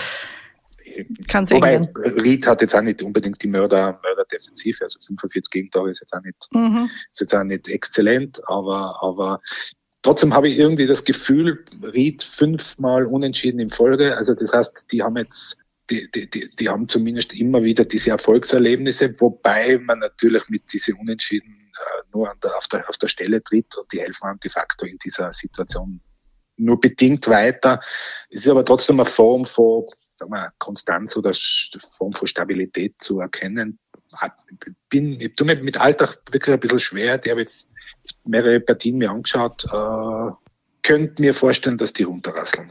kann 1.27 1.45
eng 1.47 1.57
Wobei, 1.57 1.77
Ried 2.21 2.45
hat 2.47 2.62
jetzt 2.62 2.75
auch 2.75 2.81
nicht 2.81 3.01
unbedingt 3.01 3.41
die 3.41 3.47
Mörder, 3.47 4.00
Mörder-Defensive, 4.03 4.83
also 4.83 5.00
45 5.00 5.51
Gegentore 5.51 5.89
ist 5.89 6.01
jetzt 6.01 6.13
auch 6.13 6.21
nicht, 6.21 6.47
mhm. 6.51 6.89
ist 7.12 7.21
jetzt 7.21 7.35
auch 7.35 7.43
nicht 7.43 7.67
exzellent, 7.67 8.41
aber, 8.47 9.01
aber 9.01 9.41
trotzdem 10.03 10.33
habe 10.33 10.48
ich 10.48 10.60
irgendwie 10.60 10.86
das 10.86 11.03
Gefühl, 11.03 11.65
Ried 11.81 12.22
fünfmal 12.22 13.05
unentschieden 13.05 13.60
in 13.60 13.72
Folge, 13.72 14.15
also 14.15 14.36
das 14.36 14.53
heißt, 14.53 14.91
die 14.91 15.01
haben 15.01 15.17
jetzt 15.17 15.57
die, 15.89 16.10
die, 16.12 16.29
die, 16.29 16.50
die 16.50 16.69
haben 16.69 16.88
zumindest 16.88 17.33
immer 17.33 17.63
wieder 17.63 17.83
diese 17.83 18.12
Erfolgserlebnisse, 18.12 19.19
wobei 19.19 19.77
man 19.79 20.00
natürlich 20.00 20.48
mit 20.50 20.72
diesen 20.72 20.95
Unentschieden 20.95 21.51
äh, 21.51 22.03
nur 22.13 22.33
der, 22.41 22.55
auf, 22.55 22.67
der, 22.67 22.88
auf 22.88 22.98
der 22.98 23.07
Stelle 23.07 23.43
tritt 23.43 23.75
und 23.77 23.91
die 23.91 24.00
helfen 24.00 24.27
einem 24.27 24.39
de 24.39 24.50
facto 24.50 24.86
in 24.86 24.98
dieser 25.00 25.31
Situation 25.33 26.00
nur 26.55 26.79
bedingt 26.79 27.27
weiter. 27.27 27.81
Es 28.29 28.41
ist 28.41 28.48
aber 28.48 28.63
trotzdem 28.63 29.00
eine 29.00 29.10
Form 29.10 29.43
von 29.43 29.86
sagen 30.15 30.31
wir, 30.31 30.51
Konstanz 30.60 31.17
oder 31.17 31.31
Form 31.98 32.13
von 32.13 32.27
Stabilität 32.27 32.95
zu 33.00 33.19
erkennen. 33.19 33.79
Ich 34.22 34.74
bin, 34.89 35.20
ich 35.20 35.36
tue 35.36 35.48
mir 35.48 35.55
mit 35.55 35.79
Alltag 35.79 36.17
wirklich 36.32 36.53
ein 36.53 36.60
bisschen 36.60 36.79
schwer. 36.79 37.20
Ich 37.24 37.32
habe 37.32 37.41
jetzt, 37.41 37.70
jetzt 37.98 38.25
mehrere 38.27 38.60
Partien 38.60 38.98
mir 38.98 39.12
angeschaut. 39.12 39.65
Äh, 39.65 40.32
könnte 40.84 41.22
mir 41.22 41.34
vorstellen, 41.34 41.77
dass 41.77 41.93
die 41.93 42.03
runterrasseln. 42.03 42.70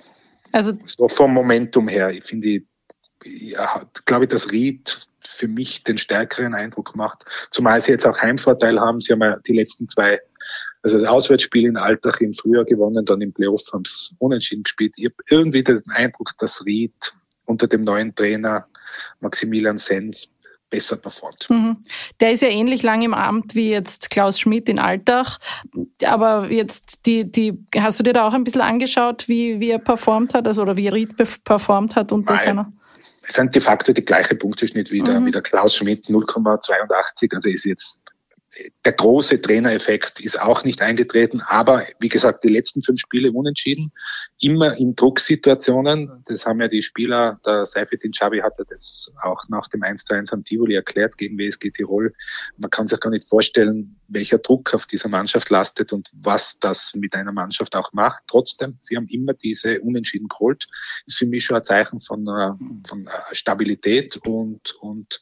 Also 0.53 0.73
so 0.87 1.09
vom 1.09 1.33
Momentum 1.33 1.89
her, 1.89 2.11
ich 2.11 2.25
finde, 2.25 2.63
ja, 3.25 3.87
glaube 4.05 4.25
ich, 4.25 4.31
dass 4.31 4.53
Ried 4.53 4.99
für 5.21 5.49
mich 5.49 5.83
den 5.83 5.99
stärkeren 5.99 6.55
Eindruck 6.55 6.95
macht. 6.95 7.25
Zumal 7.51 7.81
sie 7.81 7.93
jetzt 7.93 8.07
auch 8.07 8.21
Heimvorteil 8.21 8.79
haben. 8.79 9.01
Sie 9.01 9.13
haben 9.13 9.23
ja 9.23 9.39
die 9.39 9.55
letzten 9.57 9.89
zwei, 9.89 10.21
also 10.83 10.99
das 10.99 11.09
Auswärtsspiel 11.09 11.67
in 11.67 11.77
Altach 11.77 12.21
im 12.21 12.33
Frühjahr 12.33 12.65
gewonnen, 12.65 13.05
dann 13.05 13.21
im 13.21 13.33
Playoff 13.33 13.65
haben 13.73 13.85
sie 13.87 14.15
unentschieden 14.19 14.65
gespielt. 14.65 14.95
Ich 14.97 15.07
habe 15.07 15.15
irgendwie 15.31 15.63
den 15.63 15.81
Eindruck, 15.91 16.33
dass 16.39 16.65
Ried 16.67 17.15
unter 17.45 17.67
dem 17.67 17.85
neuen 17.85 18.15
Trainer 18.15 18.67
Maximilian 19.21 19.79
Senf 19.79 20.27
besser 20.73 20.97
performt. 20.97 21.49
Mhm. 21.49 21.77
Der 22.19 22.33
ist 22.33 22.41
ja 22.43 22.49
ähnlich 22.49 22.83
lang 22.83 23.03
im 23.03 23.15
Amt 23.15 23.55
wie 23.55 23.71
jetzt 23.71 24.11
Klaus 24.11 24.41
Schmidt 24.41 24.69
in 24.69 24.79
Altach. 24.79 25.39
Aber 26.05 26.51
jetzt 26.51 27.07
die, 27.07 27.31
die, 27.31 27.53
hast 27.77 28.01
du 28.01 28.03
dir 28.03 28.15
da 28.15 28.27
auch 28.27 28.33
ein 28.33 28.43
bisschen 28.43 28.63
angeschaut, 28.63 29.29
wie, 29.29 29.61
wie 29.61 29.71
er 29.71 29.79
performt 29.79 30.35
hat, 30.35 30.47
also 30.47 30.63
oder 30.63 30.77
wie 30.77 30.89
Ried 30.89 31.15
performt 31.45 31.95
hat 31.95 32.11
unter 32.11 32.35
Nein. 32.35 32.45
seiner? 32.45 32.73
Es 33.29 33.35
sind 33.35 33.55
de 33.55 33.63
facto 33.63 33.93
die 33.93 34.05
gleiche 34.05 34.35
Punkteschnitt 34.35 34.91
wie 34.91 35.03
der, 35.03 35.21
mhm. 35.21 35.27
wie 35.27 35.31
der 35.31 35.43
Klaus 35.43 35.77
Schmidt, 35.77 36.07
0,82. 36.07 37.35
Also 37.35 37.51
ist 37.51 37.65
jetzt 37.65 38.01
der 38.85 38.93
große 38.93 39.41
Trainereffekt 39.41 40.21
ist 40.21 40.39
auch 40.41 40.65
nicht 40.65 40.83
eingetreten, 40.83 41.41
aber 41.41 41.87
wie 42.01 42.09
gesagt, 42.09 42.45
die 42.45 42.49
letzten 42.49 42.83
fünf 42.83 43.01
Spiele 43.01 43.33
unentschieden, 43.33 43.93
immer 44.41 44.77
in 44.77 44.95
Drucksituationen. 44.95 46.23
Das 46.27 46.45
haben 46.45 46.61
ja 46.61 46.69
die 46.69 46.83
Spieler, 46.83 47.41
der 47.47 47.65
Seifedin 47.65 48.13
Xavi 48.13 48.41
hatte 48.41 48.65
das 48.69 49.13
auch 49.23 49.43
nach 49.49 49.69
dem 49.69 49.83
1 49.83 50.05
zu 50.05 50.15
1 50.15 50.33
am 50.33 50.43
Tivoli 50.43 50.75
erklärt 50.75 51.17
gegen 51.17 51.39
WSG 51.39 51.71
Tirol. 51.71 52.13
Man 52.59 52.71
kann 52.71 52.89
sich 52.89 53.01
gar 53.01 53.11
nicht 53.11 53.29
vorstellen, 53.29 53.97
welcher 54.09 54.39
Druck 54.39 54.75
auf 54.75 54.87
dieser 54.87 55.09
Mannschaft 55.09 55.49
lastet 55.49 55.93
und 55.93 56.11
was 56.13 56.59
das 56.59 56.95
mit 56.95 57.15
einer 57.15 57.33
Mannschaft 57.33 57.75
auch 57.75 57.93
macht. 57.93 58.25
Trotzdem, 58.27 58.77
sie 58.83 58.97
haben 58.97 59.09
immer 59.09 59.33
diese 59.33 59.81
Unentschieden 59.81 60.29
geholt. 60.29 60.67
Ist 61.07 61.19
für 61.19 61.27
mich 61.27 61.45
schon 61.45 61.57
ein 61.57 61.65
Zeichen 61.65 62.01
von, 62.01 62.27
von 62.87 63.09
Stabilität 63.33 64.19
und, 64.27 64.75
und 64.81 65.21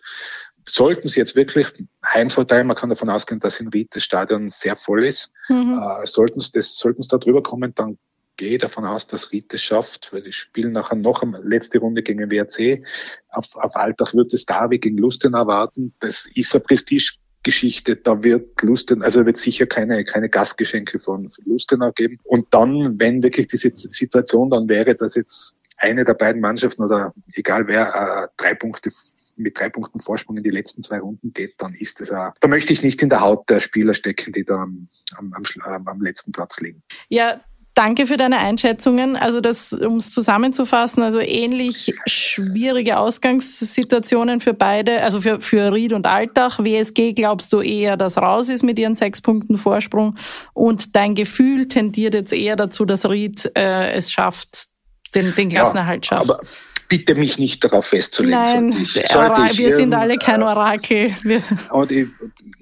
sollten 0.67 1.09
sie 1.09 1.21
jetzt 1.21 1.37
wirklich 1.37 1.67
Heimvorteil, 2.05 2.65
man 2.65 2.77
kann 2.77 2.91
davon 2.91 3.11
ausgehen, 3.11 3.41
dass 3.41 3.61
in 3.61 3.69
Ried 3.69 3.89
das 3.95 4.05
Stadion 4.05 4.51
sehr 4.51 4.77
voll 4.77 5.05
ist, 5.05 5.33
mhm. 5.49 5.81
äh, 5.83 6.07
sollten 6.07 6.41
sie 6.41 6.53
das, 6.53 6.77
sollten 6.77 7.03
sie 7.03 7.09
da 7.09 7.19
drüber 7.19 7.43
kommen, 7.43 7.75
dann 7.75 7.99
gehe 8.41 8.53
ich 8.53 8.59
davon 8.59 8.87
aus, 8.87 9.07
dass 9.07 9.33
Ried 9.33 9.53
das 9.53 9.61
schafft, 9.61 10.13
weil 10.13 10.23
die 10.23 10.33
spielen 10.33 10.73
nachher 10.73 10.97
noch 10.97 11.23
eine 11.23 11.39
letzte 11.43 11.79
Runde 11.79 12.03
gegen 12.03 12.21
den 12.21 12.31
WRC. 12.31 12.83
Auf, 13.29 13.55
auf 13.57 13.77
Alltag 13.77 14.15
wird 14.15 14.33
es 14.33 14.47
Derby 14.47 14.79
gegen 14.79 14.97
Lustenau 14.97 15.47
warten. 15.47 15.93
Das 16.01 16.27
ist 16.35 16.55
eine 16.55 16.65
Prestigegeschichte. 16.65 17.97
Da 17.97 18.23
wird 18.23 18.63
Lustenau, 18.63 19.05
also 19.05 19.27
wird 19.27 19.37
sicher 19.37 19.67
keine, 19.67 20.05
keine 20.05 20.31
Gastgeschenke 20.31 20.99
von, 20.99 21.29
von 21.29 21.45
Lustenau 21.45 21.93
geben. 21.93 22.19
Und 22.25 22.47
dann, 22.53 22.99
wenn 22.99 23.23
wirklich 23.23 23.47
diese 23.49 23.73
Situation 23.75 24.49
dann 24.49 24.71
wäre, 24.71 24.95
dass 24.95 25.17
jetzt 25.17 25.59
eine 25.77 26.05
der 26.05 26.15
beiden 26.15 26.41
Mannschaften 26.41 26.83
oder 26.83 27.13
egal 27.35 27.67
wer 27.67 27.95
äh, 27.95 28.29
drei 28.39 28.55
Punkte 28.55 28.91
mit 29.37 29.59
drei 29.59 29.69
Punkten 29.69 30.01
Vorsprung 30.01 30.37
in 30.37 30.43
die 30.43 30.51
letzten 30.51 30.83
zwei 30.83 30.99
Runden 30.99 31.33
geht, 31.33 31.55
dann 31.59 31.75
ist 31.75 32.01
es 32.01 32.13
auch, 32.13 32.33
da 32.41 32.49
möchte 32.49 32.73
ich 32.73 32.83
nicht 32.83 33.03
in 33.03 33.09
der 33.09 33.21
Haut 33.21 33.49
der 33.49 33.61
Spieler 33.61 33.95
stecken, 33.95 34.33
die 34.33 34.45
da 34.45 34.63
am, 34.63 34.87
am, 35.17 35.87
am, 35.87 36.03
letzten 36.03 36.33
Platz 36.33 36.61
liegen. 36.61 36.83
Ja, 37.09 37.41
Danke 37.75 38.07
für 38.07 38.17
deine 38.17 38.39
Einschätzungen. 38.39 39.17
Also 39.17 39.41
das, 39.41 39.73
um 39.73 39.97
es 39.97 40.11
zusammenzufassen, 40.11 41.03
also 41.03 41.21
ähnlich 41.21 41.95
schwierige 42.05 42.99
Ausgangssituationen 42.99 44.41
für 44.41 44.55
beide, 44.55 45.03
also 45.03 45.21
für, 45.21 45.41
für 45.41 45.73
Ried 45.73 45.93
und 45.93 46.07
Altach. 46.07 46.59
WSG 46.59 47.13
glaubst 47.13 47.53
du 47.53 47.61
eher, 47.61 47.97
dass 47.97 48.19
raus 48.19 48.49
ist 48.49 48.65
mit 48.65 48.79
ihren 48.79 48.97
sechs 48.97 49.23
Punkten 49.23 49.57
Vorsprung 49.57 50.17
und 50.53 50.97
dein 50.97 51.15
Gefühl 51.15 51.69
tendiert 51.69 52.15
jetzt 52.15 52.33
eher 52.33 52.57
dazu, 52.57 52.85
dass 52.85 53.09
Ried 53.09 53.51
äh, 53.57 53.93
es 53.93 54.11
schafft, 54.11 54.67
den, 55.15 55.35
den 55.37 55.49
Klassenerhalt 55.49 56.05
schafft. 56.05 56.29
Ja, 56.29 56.35
aber 56.35 56.47
bitte 56.91 57.15
mich 57.15 57.39
nicht 57.39 57.65
darauf 57.65 57.87
festzulegen. 57.87 58.69
Nein, 58.69 58.73
ich, 58.83 58.97
ich 58.97 59.59
wir 59.59 59.75
sind 59.75 59.95
alle 59.95 60.19
kein 60.19 60.43
Orakel. 60.43 61.15
Wir 61.23 61.41
und 61.71 61.93
ich, 61.93 62.09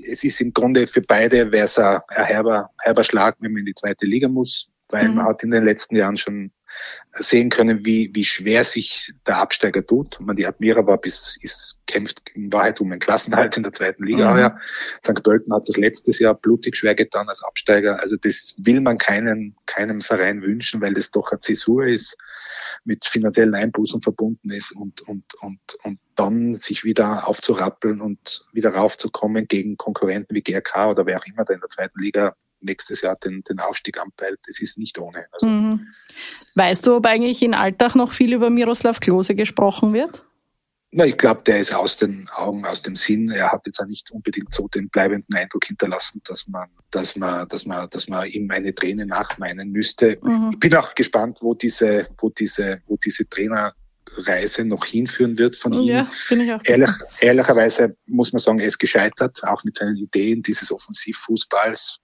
es 0.07 0.23
ist 0.23 0.41
im 0.41 0.53
Grunde 0.53 0.87
für 0.87 1.01
beide 1.01 1.51
wäre 1.51 1.65
es 1.65 1.79
ein, 1.79 1.99
herber, 2.11 2.71
herber 2.83 3.03
Schlag, 3.03 3.37
wenn 3.41 3.53
man 3.53 3.61
in 3.61 3.67
die 3.67 3.75
zweite 3.75 4.07
Liga 4.07 4.29
muss, 4.29 4.69
weil 4.91 5.09
mhm. 5.09 5.17
man 5.17 5.27
hat 5.27 5.43
in 5.43 5.51
den 5.51 5.65
letzten 5.65 5.97
Jahren 5.97 6.17
schon 6.17 6.53
sehen 7.21 7.51
können, 7.51 7.85
wie, 7.85 8.11
wie 8.15 8.25
schwer 8.25 8.65
sich 8.65 9.13
der 9.27 9.39
Absteiger 9.39 9.85
tut. 9.87 10.19
Man, 10.21 10.37
die 10.37 10.47
Admira 10.47 10.87
war 10.87 10.99
bis, 10.99 11.37
ist, 11.41 11.81
kämpft 11.87 12.31
in 12.35 12.53
Wahrheit 12.53 12.81
um 12.81 12.91
einen 12.91 13.01
Klassenhalt 13.01 13.57
in 13.57 13.63
der 13.63 13.73
zweiten 13.73 14.05
Liga. 14.05 14.33
Mhm. 14.33 14.39
Ja. 14.39 14.59
St. 15.05 15.23
Pölten 15.23 15.53
hat 15.53 15.67
sich 15.67 15.77
letztes 15.77 16.19
Jahr 16.19 16.35
blutig 16.35 16.77
schwer 16.77 16.95
getan 16.95 17.29
als 17.29 17.43
Absteiger. 17.43 18.01
Also 18.01 18.17
das 18.17 18.55
will 18.59 18.81
man 18.81 18.99
keinen, 18.99 19.57
keinem 19.67 20.01
Verein 20.01 20.43
wünschen, 20.43 20.81
weil 20.81 20.95
das 20.95 21.11
doch 21.11 21.31
eine 21.31 21.41
Zäsur 21.41 21.87
ist, 21.87 22.17
mit 22.85 23.05
finanziellen 23.05 23.55
Einbußen 23.55 24.01
verbunden 24.01 24.51
ist 24.51 24.73
und, 24.73 25.01
und, 25.03 25.35
und, 25.41 25.61
und 25.83 25.99
dann 26.15 26.57
sich 26.57 26.85
wieder 26.85 27.27
aufzurappeln 27.27 28.01
und 28.01 28.45
wieder 28.53 28.75
raufzukommen 28.75 29.47
gegen 29.47 29.77
Konkurrenten 29.77 30.35
wie 30.35 30.43
GRK 30.43 30.91
oder 30.91 31.07
wer 31.07 31.19
auch 31.19 31.27
immer, 31.27 31.45
der 31.45 31.57
in 31.57 31.61
der 31.61 31.71
zweiten 31.71 32.01
Liga 32.01 32.35
nächstes 32.61 33.03
Jahr 33.03 33.17
den, 33.17 33.43
den 33.49 33.61
Aufstieg 33.61 33.99
anpeilt. 33.99 34.39
Das 34.47 34.61
ist 34.61 34.79
nicht 34.79 34.99
ohne. 34.99 35.27
Also, 35.33 35.47
mhm. 35.47 35.89
Weißt 36.55 36.87
du, 36.87 36.97
ob 36.97 37.07
eigentlich 37.07 37.43
in 37.43 37.55
Alltag 37.55 37.95
noch 37.95 38.13
viel 38.13 38.33
über 38.33 38.51
Miroslav 38.51 39.01
Klose 39.01 39.35
gesprochen 39.35 39.93
wird? 39.93 40.25
Na, 40.91 41.05
ich 41.05 41.19
glaube, 41.19 41.43
der 41.43 41.61
ist 41.61 41.75
aus 41.75 41.99
den 41.99 42.29
Augen, 42.35 42.65
aus 42.65 42.81
dem 42.81 42.97
Sinn. 42.97 43.31
Er 43.31 43.53
hat 43.53 43.67
jetzt 43.67 43.79
auch 43.79 43.87
nicht 43.87 44.11
unbedingt 44.11 44.55
so 44.55 44.69
den 44.69 44.89
bleibenden 44.89 45.35
Eindruck 45.35 45.67
hinterlassen, 45.67 46.23
dass 46.25 46.49
man, 46.49 46.69
dass 46.91 47.15
man, 47.15 47.47
dass 47.49 47.67
man, 47.67 47.91
dass 47.91 48.09
man 48.09 48.27
ihm 48.27 48.51
eine 48.51 48.75
Träne 48.75 49.05
nachmeinen 49.05 49.71
müsste. 49.71 50.19
Mhm. 50.23 50.51
Ich 50.53 50.59
bin 50.59 50.75
auch 50.75 50.95
gespannt, 50.95 51.41
wo 51.43 51.53
diese, 51.53 52.09
wo 52.19 52.31
diese, 52.31 52.81
wo 52.87 52.97
diese 52.97 53.29
Trainerreise 53.29 54.65
noch 54.65 54.87
hinführen 54.87 55.37
wird 55.37 55.57
von 55.57 55.75
ihm. 55.75 55.83
Ja, 55.83 56.11
bin 56.31 56.41
ich 56.41 56.53
auch 56.55 56.61
Ehrlich, 56.65 56.91
ehrlicherweise 57.21 57.95
muss 58.07 58.33
man 58.33 58.41
sagen, 58.41 58.59
er 58.59 58.69
ist 58.69 58.79
gescheitert, 58.79 59.45
auch 59.45 59.65
mit 59.65 59.77
seinen 59.77 59.97
Ideen 59.97 60.41
dieses 60.41 60.73
Offensivfußballs. 60.73 61.99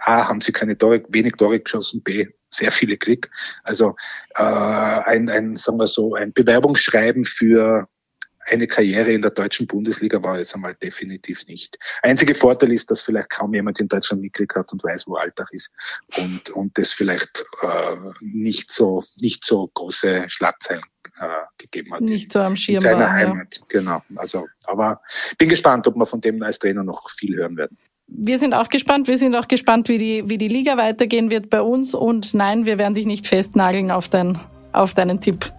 A, 0.00 0.28
haben 0.28 0.40
sie 0.40 0.52
keine 0.52 0.76
Tore, 0.76 1.02
wenig 1.08 1.34
Tore 1.34 1.60
geschossen, 1.60 2.02
B, 2.02 2.26
sehr 2.50 2.72
viele 2.72 2.96
Klick. 2.96 3.30
Also 3.64 3.96
äh, 4.34 4.42
ein, 4.42 5.28
ein, 5.28 5.56
sagen 5.56 5.78
wir 5.78 5.86
so, 5.86 6.14
ein 6.14 6.32
Bewerbungsschreiben 6.32 7.24
für 7.24 7.86
eine 8.46 8.66
Karriere 8.66 9.12
in 9.12 9.22
der 9.22 9.30
deutschen 9.30 9.66
Bundesliga 9.66 10.22
war 10.22 10.38
jetzt 10.38 10.54
einmal 10.54 10.74
definitiv 10.74 11.46
nicht. 11.46 11.78
Einziger 12.02 12.34
Vorteil 12.34 12.72
ist, 12.72 12.90
dass 12.90 13.00
vielleicht 13.00 13.30
kaum 13.30 13.54
jemand 13.54 13.78
in 13.80 13.88
Deutschland 13.88 14.22
mitgekriegt 14.22 14.56
hat 14.56 14.72
und 14.72 14.82
weiß, 14.82 15.06
wo 15.06 15.14
Alltag 15.16 15.48
ist 15.52 15.70
und, 16.18 16.50
und 16.50 16.76
das 16.76 16.92
vielleicht 16.92 17.44
äh, 17.62 17.96
nicht 18.20 18.72
so 18.72 19.02
nicht 19.20 19.44
so 19.44 19.70
große 19.74 20.24
Schlagzeilen 20.28 20.82
äh, 21.20 21.26
gegeben 21.58 21.94
hat. 21.94 22.00
Nicht 22.00 22.32
so 22.32 22.40
am 22.40 22.56
Schirm 22.56 22.76
in 22.76 22.80
seiner 22.80 23.00
war, 23.00 23.12
Heimat. 23.12 23.56
Ja. 23.56 23.64
Genau. 23.68 24.02
Also, 24.16 24.48
aber 24.64 25.00
bin 25.38 25.48
gespannt, 25.48 25.86
ob 25.86 25.96
wir 25.96 26.06
von 26.06 26.20
dem 26.20 26.42
als 26.42 26.58
Trainer 26.58 26.82
noch 26.82 27.10
viel 27.10 27.36
hören 27.36 27.56
werden 27.56 27.78
wir 28.10 28.38
sind 28.38 28.54
auch 28.54 28.68
gespannt. 28.68 29.08
Wir 29.08 29.18
sind 29.18 29.34
auch 29.34 29.48
gespannt, 29.48 29.88
wie 29.88 29.98
die, 29.98 30.24
wie 30.26 30.38
die 30.38 30.48
Liga 30.48 30.76
weitergehen 30.76 31.30
wird 31.30 31.50
bei 31.50 31.62
uns. 31.62 31.94
Und 31.94 32.34
nein, 32.34 32.66
wir 32.66 32.78
werden 32.78 32.94
dich 32.94 33.06
nicht 33.06 33.26
festnageln 33.26 33.90
auf, 33.90 34.08
dein, 34.08 34.38
auf 34.72 34.94
deinen 34.94 35.20
Tipp. 35.20 35.52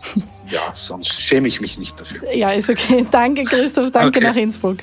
Ja, 0.50 0.74
sonst 0.74 1.22
schäme 1.22 1.48
ich 1.48 1.62
mich 1.62 1.80
nicht 1.80 1.98
dafür. 1.98 2.30
Ja, 2.36 2.52
ist 2.52 2.70
okay. 2.70 3.06
Danke, 3.10 3.44
Christoph. 3.44 3.90
Danke 3.92 4.20
okay. 4.20 4.28
nach 4.28 4.36
Innsbruck. 4.36 4.80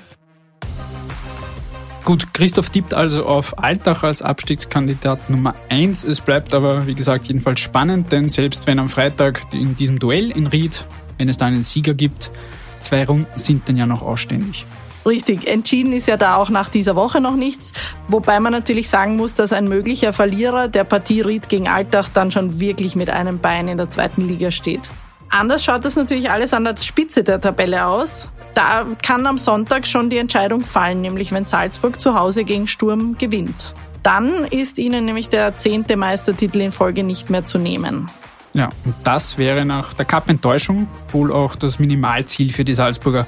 Gut, 2.06 2.32
Christoph 2.32 2.70
tippt 2.70 2.94
also 2.94 3.26
auf 3.26 3.58
Altach 3.58 4.02
als 4.02 4.22
Abstiegskandidat 4.22 5.28
Nummer 5.28 5.54
1. 5.68 6.04
Es 6.04 6.22
bleibt 6.22 6.54
aber, 6.54 6.86
wie 6.86 6.94
gesagt, 6.94 7.26
jedenfalls 7.26 7.60
spannend, 7.60 8.10
denn 8.12 8.30
selbst 8.30 8.66
wenn 8.66 8.78
am 8.78 8.88
Freitag 8.88 9.42
in 9.52 9.76
diesem 9.76 9.98
Duell 9.98 10.30
in 10.30 10.46
Ried, 10.46 10.86
wenn 11.18 11.28
es 11.28 11.36
da 11.36 11.44
einen 11.44 11.62
Sieger 11.62 11.92
gibt, 11.92 12.30
Zwei 12.78 13.04
Runden 13.04 13.26
sind 13.34 13.68
dann 13.68 13.76
ja 13.76 13.86
noch 13.86 14.02
ausständig. 14.02 14.64
Richtig, 15.08 15.48
entschieden 15.48 15.94
ist 15.94 16.06
ja 16.06 16.18
da 16.18 16.36
auch 16.36 16.50
nach 16.50 16.68
dieser 16.68 16.94
Woche 16.94 17.22
noch 17.22 17.34
nichts. 17.34 17.72
Wobei 18.08 18.40
man 18.40 18.52
natürlich 18.52 18.90
sagen 18.90 19.16
muss, 19.16 19.34
dass 19.34 19.54
ein 19.54 19.66
möglicher 19.66 20.12
Verlierer 20.12 20.68
der 20.68 20.84
Partie 20.84 21.22
Ried 21.22 21.48
gegen 21.48 21.66
Altach 21.66 22.10
dann 22.10 22.30
schon 22.30 22.60
wirklich 22.60 22.94
mit 22.94 23.08
einem 23.08 23.38
Bein 23.38 23.68
in 23.68 23.78
der 23.78 23.88
zweiten 23.88 24.28
Liga 24.28 24.50
steht. 24.50 24.90
Anders 25.30 25.64
schaut 25.64 25.86
das 25.86 25.96
natürlich 25.96 26.30
alles 26.30 26.52
an 26.52 26.64
der 26.64 26.76
Spitze 26.76 27.24
der 27.24 27.40
Tabelle 27.40 27.86
aus. 27.86 28.28
Da 28.52 28.84
kann 29.02 29.26
am 29.26 29.38
Sonntag 29.38 29.86
schon 29.86 30.10
die 30.10 30.18
Entscheidung 30.18 30.60
fallen, 30.60 31.00
nämlich 31.00 31.32
wenn 31.32 31.46
Salzburg 31.46 31.98
zu 31.98 32.14
Hause 32.14 32.44
gegen 32.44 32.66
Sturm 32.66 33.16
gewinnt. 33.16 33.74
Dann 34.02 34.44
ist 34.44 34.78
ihnen 34.78 35.06
nämlich 35.06 35.30
der 35.30 35.56
zehnte 35.56 35.96
Meistertitel 35.96 36.60
in 36.60 36.72
Folge 36.72 37.02
nicht 37.02 37.30
mehr 37.30 37.46
zu 37.46 37.56
nehmen. 37.58 38.10
Ja, 38.54 38.70
und 38.84 38.94
das 39.04 39.38
wäre 39.38 39.64
nach 39.64 39.94
der 39.94 40.04
Cup-Enttäuschung 40.04 40.88
wohl 41.12 41.32
auch 41.32 41.54
das 41.54 41.78
Minimalziel 41.78 42.52
für 42.52 42.64
die 42.64 42.74
Salzburger. 42.74 43.26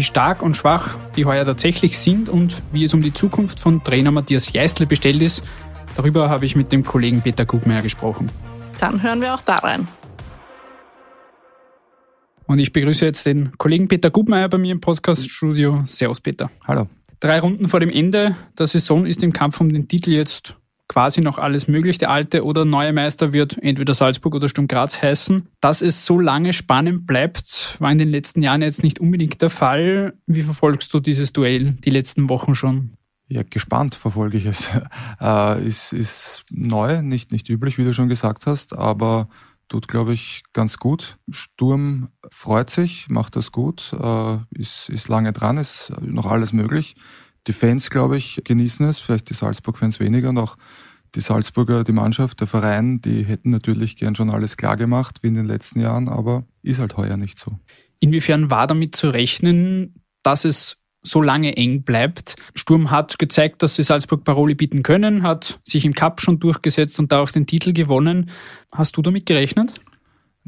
Wie 0.00 0.04
stark 0.04 0.40
und 0.40 0.56
schwach 0.56 0.96
die 1.14 1.26
heuer 1.26 1.44
tatsächlich 1.44 1.98
sind 1.98 2.30
und 2.30 2.62
wie 2.72 2.84
es 2.84 2.94
um 2.94 3.02
die 3.02 3.12
Zukunft 3.12 3.60
von 3.60 3.84
Trainer 3.84 4.10
Matthias 4.10 4.50
Jeißle 4.50 4.86
bestellt 4.86 5.20
ist, 5.20 5.42
darüber 5.94 6.30
habe 6.30 6.46
ich 6.46 6.56
mit 6.56 6.72
dem 6.72 6.84
Kollegen 6.84 7.20
Peter 7.20 7.44
Gugmeier 7.44 7.82
gesprochen. 7.82 8.30
Dann 8.78 9.02
hören 9.02 9.20
wir 9.20 9.34
auch 9.34 9.42
da 9.42 9.56
rein. 9.56 9.86
Und 12.46 12.60
ich 12.60 12.72
begrüße 12.72 13.04
jetzt 13.04 13.26
den 13.26 13.52
Kollegen 13.58 13.88
Peter 13.88 14.08
Gubmeier 14.08 14.48
bei 14.48 14.56
mir 14.56 14.72
im 14.72 14.80
Podcaststudio. 14.80 15.82
Servus, 15.84 16.22
Peter. 16.22 16.50
Hallo. 16.66 16.88
Drei 17.20 17.38
Runden 17.38 17.68
vor 17.68 17.80
dem 17.80 17.90
Ende 17.90 18.34
der 18.58 18.68
Saison 18.68 19.04
ist 19.04 19.22
im 19.22 19.34
Kampf 19.34 19.60
um 19.60 19.70
den 19.70 19.86
Titel 19.86 20.12
jetzt 20.12 20.56
quasi 20.90 21.20
noch 21.20 21.38
alles 21.38 21.68
möglich. 21.68 21.98
Der 21.98 22.10
alte 22.10 22.44
oder 22.44 22.64
neue 22.64 22.92
Meister 22.92 23.32
wird 23.32 23.56
entweder 23.62 23.94
Salzburg 23.94 24.34
oder 24.34 24.48
Sturm 24.48 24.66
Graz 24.66 25.00
heißen. 25.00 25.48
Dass 25.60 25.82
es 25.82 26.04
so 26.04 26.18
lange 26.18 26.52
spannend 26.52 27.06
bleibt, 27.06 27.76
war 27.78 27.92
in 27.92 27.98
den 27.98 28.08
letzten 28.08 28.42
Jahren 28.42 28.60
jetzt 28.60 28.82
nicht 28.82 28.98
unbedingt 28.98 29.40
der 29.40 29.50
Fall. 29.50 30.14
Wie 30.26 30.42
verfolgst 30.42 30.92
du 30.92 30.98
dieses 30.98 31.32
Duell 31.32 31.74
die 31.84 31.90
letzten 31.90 32.28
Wochen 32.28 32.56
schon? 32.56 32.94
Ja, 33.28 33.44
gespannt 33.48 33.94
verfolge 33.94 34.36
ich 34.36 34.46
es. 34.46 34.70
Äh, 35.20 35.66
ist, 35.66 35.92
ist 35.92 36.46
neu, 36.50 37.02
nicht, 37.02 37.30
nicht 37.30 37.50
üblich, 37.50 37.76
wie 37.76 37.84
du 37.84 37.92
schon 37.92 38.08
gesagt 38.08 38.46
hast, 38.46 38.76
aber 38.76 39.28
tut, 39.68 39.86
glaube 39.86 40.14
ich, 40.14 40.42
ganz 40.54 40.78
gut. 40.78 41.18
Sturm 41.30 42.08
freut 42.32 42.70
sich, 42.70 43.10
macht 43.10 43.36
das 43.36 43.52
gut, 43.52 43.92
äh, 43.92 44.38
ist, 44.50 44.88
ist 44.88 45.08
lange 45.08 45.34
dran, 45.34 45.58
ist 45.58 45.92
noch 46.00 46.24
alles 46.24 46.54
möglich. 46.54 46.96
Die 47.46 47.52
Fans, 47.52 47.90
glaube 47.90 48.16
ich, 48.16 48.42
genießen 48.44 48.86
es, 48.86 48.98
vielleicht 48.98 49.30
die 49.30 49.34
Salzburg-Fans 49.34 50.00
weniger, 50.00 50.32
noch 50.32 50.56
die 51.14 51.20
Salzburger, 51.20 51.84
die 51.84 51.92
Mannschaft, 51.92 52.40
der 52.40 52.46
Verein, 52.46 53.00
die 53.00 53.24
hätten 53.24 53.50
natürlich 53.50 53.96
gern 53.96 54.14
schon 54.14 54.30
alles 54.30 54.56
klar 54.56 54.76
gemacht, 54.76 55.22
wie 55.22 55.28
in 55.28 55.34
den 55.34 55.46
letzten 55.46 55.80
Jahren, 55.80 56.08
aber 56.08 56.44
ist 56.62 56.78
halt 56.78 56.96
heuer 56.96 57.16
nicht 57.16 57.38
so. 57.38 57.52
Inwiefern 57.98 58.50
war 58.50 58.66
damit 58.66 58.94
zu 58.94 59.10
rechnen, 59.10 59.94
dass 60.22 60.44
es 60.44 60.78
so 61.02 61.22
lange 61.22 61.56
eng 61.56 61.82
bleibt. 61.82 62.36
Sturm 62.54 62.90
hat 62.90 63.18
gezeigt, 63.18 63.62
dass 63.62 63.76
sie 63.76 63.82
Salzburg 63.82 64.22
Paroli 64.24 64.54
bieten 64.54 64.82
können, 64.82 65.22
hat 65.22 65.60
sich 65.64 65.84
im 65.84 65.94
Cup 65.94 66.20
schon 66.20 66.38
durchgesetzt 66.38 66.98
und 66.98 67.10
da 67.10 67.20
auch 67.20 67.30
den 67.30 67.46
Titel 67.46 67.72
gewonnen. 67.72 68.30
Hast 68.72 68.96
du 68.96 69.02
damit 69.02 69.26
gerechnet? 69.26 69.74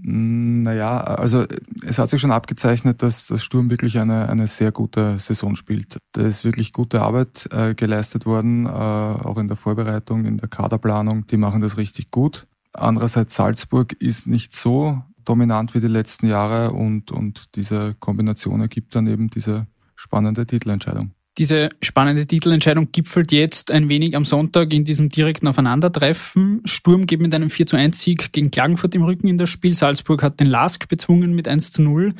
Mm, 0.04 0.62
naja, 0.62 1.00
also 1.00 1.44
es 1.84 1.98
hat 1.98 2.10
sich 2.10 2.20
schon 2.20 2.32
abgezeichnet, 2.32 3.02
dass 3.02 3.26
das 3.26 3.42
Sturm 3.42 3.70
wirklich 3.70 3.98
eine, 3.98 4.28
eine 4.28 4.46
sehr 4.48 4.72
gute 4.72 5.18
Saison 5.18 5.54
spielt. 5.54 5.98
Da 6.12 6.22
ist 6.22 6.44
wirklich 6.44 6.72
gute 6.72 7.02
Arbeit 7.02 7.48
äh, 7.52 7.74
geleistet 7.74 8.26
worden, 8.26 8.66
äh, 8.66 8.68
auch 8.68 9.38
in 9.38 9.48
der 9.48 9.56
Vorbereitung, 9.56 10.24
in 10.24 10.38
der 10.38 10.48
Kaderplanung. 10.48 11.26
Die 11.28 11.36
machen 11.36 11.60
das 11.60 11.76
richtig 11.76 12.10
gut. 12.10 12.46
Andererseits 12.72 13.36
Salzburg 13.36 13.92
ist 13.92 14.26
nicht 14.26 14.56
so 14.56 15.02
dominant 15.24 15.74
wie 15.74 15.80
die 15.80 15.88
letzten 15.88 16.26
Jahre 16.26 16.72
und, 16.72 17.12
und 17.12 17.54
diese 17.54 17.94
Kombination 17.94 18.60
ergibt 18.60 18.94
dann 18.96 19.06
eben 19.06 19.30
diese 19.30 19.66
spannende 19.94 20.46
Titelentscheidung. 20.46 21.12
Diese 21.38 21.70
spannende 21.80 22.26
Titelentscheidung 22.26 22.92
gipfelt 22.92 23.32
jetzt 23.32 23.70
ein 23.70 23.88
wenig 23.88 24.14
am 24.16 24.26
Sonntag 24.26 24.72
in 24.72 24.84
diesem 24.84 25.08
direkten 25.08 25.48
Aufeinandertreffen. 25.48 26.60
Sturm 26.66 27.06
geht 27.06 27.20
mit 27.20 27.34
einem 27.34 27.48
4 27.48 27.66
zu 27.66 27.76
1 27.76 27.98
Sieg 27.98 28.32
gegen 28.32 28.50
Klagenfurt 28.50 28.94
im 28.94 29.02
Rücken 29.02 29.28
in 29.28 29.38
das 29.38 29.48
Spiel. 29.48 29.74
Salzburg 29.74 30.22
hat 30.22 30.40
den 30.40 30.46
Lask 30.48 30.86
bezwungen 30.88 31.34
mit 31.34 31.48
1 31.48 31.72
zu 31.72 31.80
0. 31.80 32.14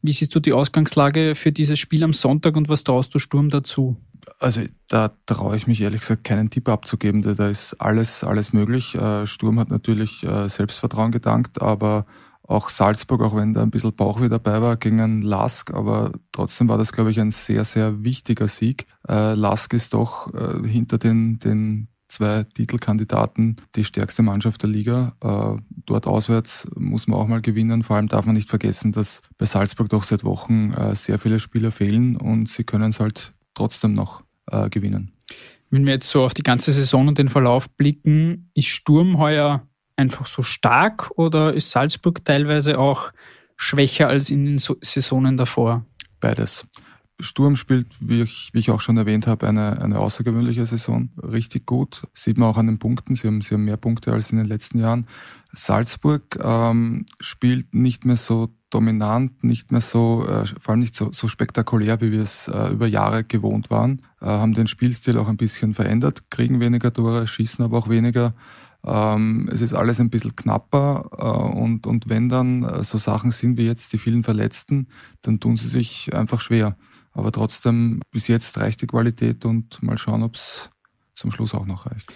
Wie 0.00 0.12
siehst 0.12 0.34
du 0.34 0.40
die 0.40 0.52
Ausgangslage 0.52 1.34
für 1.34 1.50
dieses 1.50 1.80
Spiel 1.80 2.04
am 2.04 2.12
Sonntag 2.12 2.56
und 2.56 2.68
was 2.68 2.84
traust 2.84 3.12
du 3.14 3.18
Sturm 3.18 3.50
dazu? 3.50 3.96
Also 4.38 4.62
da 4.88 5.12
traue 5.26 5.56
ich 5.56 5.66
mich 5.66 5.80
ehrlich 5.80 6.02
gesagt 6.02 6.22
keinen 6.22 6.48
Tipp 6.48 6.68
abzugeben. 6.68 7.22
Da 7.22 7.48
ist 7.48 7.74
alles, 7.80 8.22
alles 8.22 8.52
möglich. 8.52 8.94
Äh, 8.94 9.26
Sturm 9.26 9.58
hat 9.58 9.70
natürlich 9.70 10.22
äh, 10.22 10.48
Selbstvertrauen 10.48 11.10
gedankt, 11.10 11.60
aber 11.60 12.06
auch 12.46 12.68
Salzburg, 12.68 13.22
auch 13.22 13.36
wenn 13.36 13.54
da 13.54 13.62
ein 13.62 13.70
bisschen 13.70 13.94
Bauch 13.94 14.18
wieder 14.18 14.38
dabei 14.38 14.60
war, 14.60 14.76
gegen 14.76 15.22
Lask, 15.22 15.72
aber 15.72 16.12
trotzdem 16.32 16.68
war 16.68 16.78
das, 16.78 16.92
glaube 16.92 17.10
ich, 17.10 17.20
ein 17.20 17.30
sehr, 17.30 17.64
sehr 17.64 18.04
wichtiger 18.04 18.48
Sieg. 18.48 18.86
Äh, 19.08 19.34
Lask 19.34 19.72
ist 19.74 19.94
doch 19.94 20.32
äh, 20.34 20.66
hinter 20.66 20.98
den, 20.98 21.38
den 21.38 21.88
zwei 22.08 22.44
Titelkandidaten 22.44 23.56
die 23.74 23.84
stärkste 23.84 24.22
Mannschaft 24.22 24.62
der 24.62 24.70
Liga. 24.70 25.14
Äh, 25.22 25.62
dort 25.86 26.06
auswärts 26.06 26.68
muss 26.76 27.06
man 27.06 27.18
auch 27.18 27.26
mal 27.26 27.40
gewinnen. 27.40 27.82
Vor 27.82 27.96
allem 27.96 28.08
darf 28.08 28.26
man 28.26 28.34
nicht 28.34 28.50
vergessen, 28.50 28.92
dass 28.92 29.22
bei 29.38 29.46
Salzburg 29.46 29.88
doch 29.88 30.04
seit 30.04 30.24
Wochen 30.24 30.72
äh, 30.72 30.94
sehr 30.94 31.18
viele 31.18 31.40
Spieler 31.40 31.72
fehlen 31.72 32.16
und 32.16 32.48
sie 32.48 32.64
können 32.64 32.90
es 32.90 33.00
halt 33.00 33.32
trotzdem 33.54 33.94
noch 33.94 34.22
äh, 34.50 34.68
gewinnen. 34.68 35.12
Wenn 35.70 35.86
wir 35.86 35.94
jetzt 35.94 36.10
so 36.10 36.22
auf 36.22 36.34
die 36.34 36.42
ganze 36.42 36.70
Saison 36.70 37.08
und 37.08 37.16
den 37.16 37.30
Verlauf 37.30 37.70
blicken, 37.70 38.50
ist 38.54 38.66
Sturm 38.66 39.16
heuer 39.16 39.66
einfach 40.02 40.26
so 40.26 40.42
stark 40.42 41.10
oder 41.16 41.54
ist 41.54 41.70
Salzburg 41.70 42.24
teilweise 42.24 42.78
auch 42.78 43.12
schwächer 43.56 44.08
als 44.08 44.30
in 44.30 44.44
den 44.44 44.58
Saisonen 44.58 45.36
davor? 45.36 45.84
Beides. 46.20 46.66
Sturm 47.20 47.56
spielt, 47.56 47.86
wie 48.00 48.22
ich, 48.22 48.50
wie 48.52 48.58
ich 48.58 48.70
auch 48.70 48.80
schon 48.80 48.96
erwähnt 48.96 49.26
habe, 49.26 49.48
eine, 49.48 49.80
eine 49.80 49.98
außergewöhnliche 49.98 50.66
Saison. 50.66 51.10
Richtig 51.22 51.66
gut. 51.66 52.02
Sieht 52.14 52.36
man 52.36 52.48
auch 52.48 52.56
an 52.58 52.66
den 52.66 52.78
Punkten. 52.78 53.14
Sie 53.14 53.28
haben, 53.28 53.40
sie 53.40 53.54
haben 53.54 53.64
mehr 53.64 53.76
Punkte 53.76 54.12
als 54.12 54.30
in 54.30 54.38
den 54.38 54.46
letzten 54.46 54.78
Jahren. 54.78 55.06
Salzburg 55.52 56.38
ähm, 56.42 57.06
spielt 57.20 57.74
nicht 57.74 58.04
mehr 58.04 58.16
so 58.16 58.48
dominant, 58.70 59.44
nicht 59.44 59.70
mehr 59.70 59.82
so, 59.82 60.26
äh, 60.26 60.46
vor 60.46 60.72
allem 60.72 60.80
nicht 60.80 60.96
so, 60.96 61.12
so 61.12 61.28
spektakulär, 61.28 62.00
wie 62.00 62.10
wir 62.10 62.22
es 62.22 62.48
äh, 62.48 62.72
über 62.72 62.86
Jahre 62.86 63.22
gewohnt 63.22 63.70
waren. 63.70 64.02
Äh, 64.20 64.26
haben 64.26 64.54
den 64.54 64.66
Spielstil 64.66 65.18
auch 65.18 65.28
ein 65.28 65.36
bisschen 65.36 65.74
verändert, 65.74 66.30
kriegen 66.30 66.60
weniger 66.60 66.92
Tore, 66.92 67.26
schießen 67.26 67.64
aber 67.64 67.78
auch 67.78 67.88
weniger. 67.88 68.34
Ähm, 68.84 69.48
es 69.52 69.60
ist 69.60 69.74
alles 69.74 70.00
ein 70.00 70.10
bisschen 70.10 70.34
knapper 70.34 71.08
äh, 71.16 71.56
und, 71.56 71.86
und 71.86 72.08
wenn 72.08 72.28
dann 72.28 72.64
äh, 72.64 72.82
so 72.82 72.98
Sachen 72.98 73.30
sind 73.30 73.56
wie 73.56 73.66
jetzt 73.66 73.92
die 73.92 73.98
vielen 73.98 74.24
Verletzten, 74.24 74.88
dann 75.22 75.38
tun 75.38 75.56
sie 75.56 75.68
sich 75.68 76.12
einfach 76.14 76.40
schwer. 76.40 76.76
Aber 77.12 77.30
trotzdem, 77.30 78.00
bis 78.10 78.26
jetzt 78.28 78.58
reicht 78.58 78.82
die 78.82 78.86
Qualität 78.86 79.44
und 79.44 79.82
mal 79.82 79.98
schauen, 79.98 80.22
ob 80.22 80.34
es 80.34 80.70
zum 81.14 81.30
Schluss 81.30 81.54
auch 81.54 81.66
noch 81.66 81.86
reicht. 81.86 82.12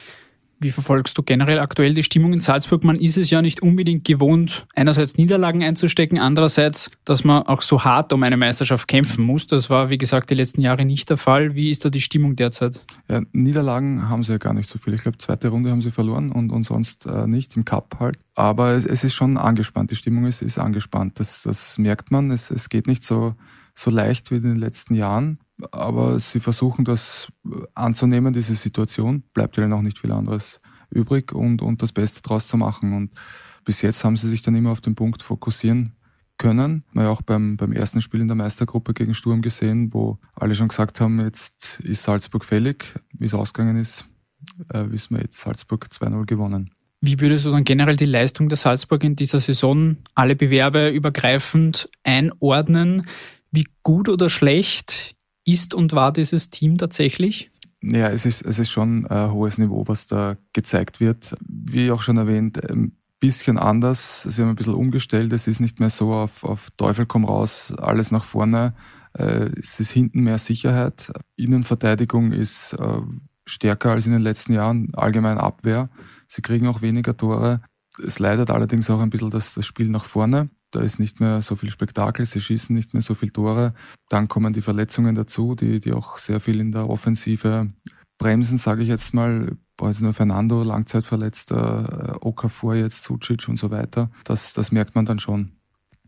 Wie 0.59 0.71
verfolgst 0.71 1.19
du 1.19 1.23
generell 1.23 1.59
aktuell 1.59 1.93
die 1.93 2.03
Stimmung 2.03 2.33
in 2.33 2.39
Salzburg? 2.39 2.83
Man 2.83 2.97
ist 2.97 3.19
es 3.19 3.29
ja 3.29 3.43
nicht 3.43 3.61
unbedingt 3.61 4.05
gewohnt, 4.05 4.67
einerseits 4.75 5.17
Niederlagen 5.17 5.63
einzustecken, 5.63 6.19
andererseits, 6.19 6.91
dass 7.05 7.25
man 7.25 7.43
auch 7.43 7.61
so 7.61 7.85
hart 7.85 8.13
um 8.15 8.23
eine 8.23 8.39
Meisterschaft 8.39 8.89
kämpfen 8.89 9.25
muss. 9.25 9.47
Das 9.47 9.69
war, 9.69 9.91
wie 9.91 9.99
gesagt, 9.99 10.31
die 10.31 10.35
letzten 10.35 10.63
Jahre 10.63 10.87
nicht 10.87 11.11
der 11.11 11.19
Fall. 11.19 11.55
Wie 11.55 11.71
ist 11.71 11.85
da 11.85 11.91
die 11.91 12.01
Stimmung 12.01 12.37
derzeit? 12.37 12.81
Ja, 13.09 13.21
Niederlagen 13.33 14.09
haben 14.09 14.23
sie 14.23 14.33
ja 14.33 14.39
gar 14.39 14.55
nicht 14.55 14.71
so 14.71 14.79
viel. 14.79 14.95
Ich 14.95 15.03
glaube, 15.03 15.19
zweite 15.19 15.49
Runde 15.49 15.71
haben 15.71 15.83
sie 15.83 15.91
verloren 15.91 16.33
und, 16.33 16.51
und 16.51 16.65
sonst 16.65 17.05
äh, 17.05 17.27
nicht, 17.27 17.55
im 17.57 17.67
Cup 17.67 17.97
halt. 18.01 18.19
Aber 18.35 18.71
es, 18.71 18.87
es, 18.87 19.05
ist 19.05 19.15
schon 19.15 19.37
angespannt. 19.37 19.91
Die 19.91 19.97
Stimmung 19.97 20.25
ist, 20.25 20.41
ist 20.41 20.59
angespannt. 20.59 21.21
Das, 21.21 21.43
das 21.43 21.77
merkt 21.77 22.11
man. 22.11 22.31
Es, 22.31 22.51
es 22.51 22.71
geht 22.71 22.87
nicht 22.87 23.05
so, 23.05 23.35
so 23.77 23.91
leicht 23.91 24.31
wie 24.31 24.37
in 24.37 24.43
den 24.43 24.57
letzten 24.57 24.95
Jahren 24.95 25.39
aber 25.71 26.19
sie 26.19 26.41
versuchen 26.41 26.85
das 26.85 27.29
anzunehmen, 27.75 28.33
diese 28.33 28.55
Situation. 28.55 29.23
Bleibt 29.33 29.57
ihnen 29.59 29.73
auch 29.73 29.83
nicht 29.83 29.99
viel 29.99 30.13
anderes 30.13 30.61
übrig 30.91 31.33
und, 31.33 31.63
und 31.63 31.83
das 31.83 31.93
Beste 31.93 32.23
daraus 32.23 32.47
zu 32.47 32.57
machen. 32.57 32.93
Und 32.93 33.13
bis 33.65 33.83
jetzt 33.83 34.05
haben 34.05 34.17
sie 34.17 34.29
sich 34.29 34.43
dann 34.43 34.55
immer 34.55 34.71
auf 34.71 34.81
den 34.81 34.95
Punkt 34.95 35.23
fokussieren 35.23 35.93
können. 36.39 36.85
Man 36.93 37.07
ja 37.07 37.11
auch 37.11 37.23
beim, 37.23 37.57
beim 37.57 37.73
ersten 37.73 38.01
Spiel 38.01 38.21
in 38.21 38.29
der 38.29 38.37
Meistergruppe 38.37 38.93
gegen 38.93 39.15
Sturm 39.15 39.41
gesehen, 39.41 39.95
wo 39.95 40.19
alle 40.35 40.55
schon 40.55 40.69
gesagt 40.69 41.01
haben, 41.01 41.21
jetzt 41.21 41.81
ist 41.81 42.03
Salzburg 42.03 42.45
fällig. 42.45 42.85
Wie 43.13 43.25
es 43.25 43.35
ausgegangen 43.35 43.79
ist, 43.79 44.07
äh, 44.69 44.85
wissen 44.91 45.17
wir 45.17 45.23
jetzt. 45.23 45.41
Salzburg 45.41 45.87
2-0 45.91 46.27
gewonnen. 46.27 46.71
Wie 47.01 47.21
würdest 47.21 47.45
du 47.45 47.51
dann 47.51 47.65
generell 47.65 47.97
die 47.97 48.07
Leistung 48.07 48.49
der 48.49 48.57
Salzburg 48.57 49.05
in 49.05 49.17
dieser 49.17 49.41
Saison 49.41 49.97
alle 50.15 50.35
Bewerbe 50.35 50.89
übergreifend 50.89 51.89
einordnen? 52.05 53.07
Wie 53.51 53.67
gut 53.83 54.09
oder 54.09 54.31
schlecht 54.31 55.15
ist 55.45 55.75
und 55.75 55.93
war 55.93 56.13
dieses 56.13 56.51
Team 56.51 56.79
tatsächlich? 56.79 57.51
Ja, 57.83 58.09
es 58.09 58.27
ist, 58.27 58.43
es 58.43 58.59
ist 58.59 58.71
schon 58.71 59.07
ein 59.07 59.33
hohes 59.33 59.59
Niveau, 59.59 59.85
was 59.87 60.07
da 60.07 60.37
gezeigt 60.53 61.01
wird. 61.01 61.35
Wie 61.47 61.91
auch 61.91 62.03
schon 62.03 62.17
erwähnt, 62.17 62.69
ein 62.71 62.97
bisschen 63.21 63.59
anders. 63.59 64.23
Sie 64.23 64.43
haben 64.43 64.51
ein 64.51 64.57
bisschen 64.57 64.75
umgestellt. 64.75 65.33
Es 65.33 65.47
ist 65.47 65.61
nicht 65.61 65.79
mehr 65.79 65.91
so 65.91 66.13
auf, 66.13 66.45
auf 66.45 66.71
Teufel 66.77 67.07
komm 67.07 67.25
raus, 67.25 67.73
alles 67.79 68.11
nach 68.11 68.25
vorne. 68.25 68.75
Äh, 69.15 69.51
es 69.59 69.81
ist 69.81 69.91
hinten 69.91 70.23
mehr 70.23 70.39
Sicherheit. 70.39 71.13
Innenverteidigung 71.37 72.33
ist 72.33 72.75
äh, 72.75 73.01
stärker 73.45 73.93
als 73.93 74.07
in 74.07 74.13
den 74.13 74.23
letzten 74.23 74.53
Jahren. 74.53 74.95
Allgemein 74.95 75.39
Abwehr. 75.39 75.89
Sie 76.29 76.43
kriegen 76.43 76.67
auch 76.67 76.83
weniger 76.83 77.17
Tore. 77.17 77.61
Es 78.05 78.19
leidet 78.19 78.51
allerdings 78.51 78.91
auch 78.91 79.01
ein 79.01 79.11
bisschen 79.11 79.31
das, 79.31 79.55
das 79.55 79.65
Spiel 79.65 79.89
nach 79.89 80.05
vorne. 80.05 80.51
Da 80.71 80.81
ist 80.81 80.99
nicht 80.99 81.21
mehr 81.21 81.43
so 81.43 81.57
viel 81.57 81.71
Spektakel, 81.71 82.25
sie 82.27 82.41
schießen 82.41 82.75
nicht 82.75 82.93
mehr 82.93 83.03
so 83.03 83.15
viel 83.15 83.31
Tore. 83.31 83.75
Dann 84.09 84.29
kommen 84.29 84.53
die 84.53 84.63
Verletzungen 84.63 85.15
dazu, 85.15 85.55
die, 85.55 85.81
die 85.81 85.93
auch 85.93 86.19
sehr 86.19 86.41
viel 86.41 86.61
in 86.61 86.73
der 86.73 86.89
Offensive 86.89 87.71
bremsen, 88.19 88.59
sage 88.59 88.83
ich 88.83 88.89
jetzt 88.89 89.15
mal. 89.15 89.57
Also 89.81 90.05
nur 90.05 90.15
Fernando, 90.15 90.63
Langzeitverletzter, 90.63 92.15
äh, 92.23 92.27
Okafor 92.27 92.75
jetzt, 92.75 93.05
Sucic 93.05 93.49
und 93.49 93.59
so 93.59 93.71
weiter. 93.71 94.11
Das, 94.25 94.55
das 94.55 94.73
merkt 94.73 94.95
man 94.95 95.05
dann 95.05 95.19
schon. 95.19 95.53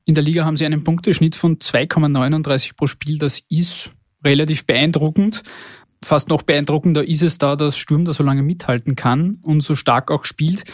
In 0.05 0.15
der 0.15 0.23
Liga 0.23 0.47
haben 0.47 0.57
sie 0.57 0.65
einen 0.65 0.85
Punkteschnitt 0.85 1.35
von 1.35 1.59
2,39 1.59 2.77
pro 2.77 2.87
Spiel. 2.87 3.19
Das 3.19 3.41
ist 3.51 3.91
relativ 4.25 4.65
beeindruckend. 4.65 5.43
Fast 6.03 6.29
noch 6.29 6.43
beeindruckender 6.43 7.07
ist 7.07 7.23
es 7.23 7.39
da, 7.39 7.57
dass 7.57 7.77
Sturm 7.77 8.05
da 8.05 8.15
so 8.15 8.23
lange 8.23 8.43
mithalten 8.43 8.97
kann 8.97 9.39
und 9.43 9.61
so 9.61 9.75
stark 9.75 10.11
auch 10.11 10.25
spielt. 10.25 10.65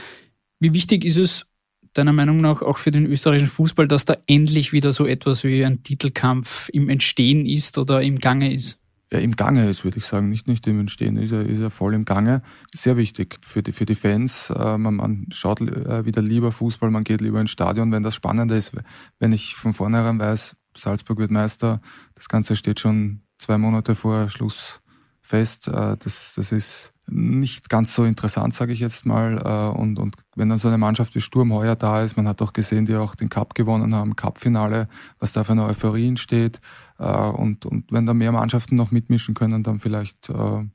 Wie 0.61 0.73
wichtig 0.73 1.05
ist 1.05 1.17
es 1.17 1.47
deiner 1.95 2.13
Meinung 2.13 2.39
nach 2.39 2.63
auch 2.63 2.79
für 2.79 2.91
den 2.91 3.07
österreichischen 3.07 3.49
Fußball, 3.49 3.89
dass 3.89 4.05
da 4.05 4.17
endlich 4.27 4.73
wieder 4.73 4.93
so 4.93 5.07
etwas 5.07 5.45
wie 5.45 5.65
ein 5.65 5.83
Titelkampf 5.83 6.69
im 6.73 6.89
Entstehen 6.89 7.47
ist 7.47 7.79
oder 7.79 8.03
im 8.03 8.19
Gange 8.19 8.53
ist? 8.53 8.79
ja, 9.15 9.21
im 9.21 9.37
Gange 9.37 9.69
ist, 9.69 9.85
würde 9.85 9.99
ich 9.99 10.07
sagen, 10.07 10.29
nicht, 10.29 10.49
nicht 10.49 10.67
im 10.67 10.81
Entstehen, 10.81 11.17
ist 11.17 11.31
er, 11.31 11.47
ist 11.47 11.61
er 11.61 11.71
voll 11.71 11.95
im 11.95 12.05
Gange. 12.05 12.43
Sehr 12.75 12.97
wichtig 12.97 13.39
für 13.43 13.63
die, 13.63 13.71
für 13.71 13.87
die 13.87 13.95
Fans. 13.95 14.51
Äh, 14.51 14.77
man, 14.77 14.97
man 14.97 15.27
schaut 15.31 15.61
äh, 15.61 16.05
wieder 16.05 16.21
lieber 16.21 16.51
Fußball, 16.51 16.91
man 16.91 17.05
geht 17.05 17.21
lieber 17.21 17.41
ins 17.41 17.53
Stadion, 17.53 17.93
wenn 17.93 18.03
das 18.03 18.17
spannender 18.17 18.57
ist. 18.57 18.73
Wenn 19.21 19.33
ich 19.33 19.55
von 19.55 19.73
vornherein 19.73 20.19
weiß, 20.19 20.57
Salzburg 20.77 21.19
wird 21.19 21.31
Meister, 21.31 21.81
das 22.17 22.29
Ganze 22.29 22.57
steht 22.57 22.81
schon 22.81 23.21
zwei 23.39 23.57
Monate 23.57 23.95
vor 23.95 24.29
Schluss 24.31 24.81
fest. 25.21 25.69
Äh, 25.69 25.97
das, 25.97 26.33
das 26.35 26.51
ist 26.51 26.93
nicht 27.07 27.69
ganz 27.69 27.95
so 27.95 28.05
interessant, 28.05 28.55
sage 28.55 28.73
ich 28.73 28.81
jetzt 28.81 29.05
mal. 29.05 29.39
Äh, 29.45 29.79
und, 29.79 29.99
und 29.99 30.17
wenn 30.37 30.49
dann 30.49 30.59
so 30.59 30.69
eine 30.69 30.79
Mannschaft 30.79 31.15
wie 31.15 31.21
Sturm 31.21 31.53
heuer 31.53 31.77
da 31.77 32.03
ist, 32.03 32.17
man 32.17 32.27
hat 32.27 32.41
auch 32.43 32.53
gesehen, 32.53 32.87
die 32.87 32.97
auch 32.97 33.15
den 33.15 33.29
Cup 33.29 33.55
gewonnen 33.55 33.95
haben, 33.95 34.17
Cup-Finale, 34.17 34.89
was 35.19 35.33
da 35.33 35.45
für 35.45 35.53
eine 35.53 35.65
Euphorie 35.65 36.09
entsteht. 36.09 36.61
Äh, 36.99 37.05
und, 37.05 37.67
und 37.67 37.93
wenn 37.93 38.07
da 38.07 38.15
mehr 38.15 38.33
Mannschaften 38.33 38.77
noch 38.77 38.91
mitmischen 38.91 39.35
können, 39.35 39.63
dann 39.63 39.79
vielleicht, 39.81 40.29
dann, 40.31 40.73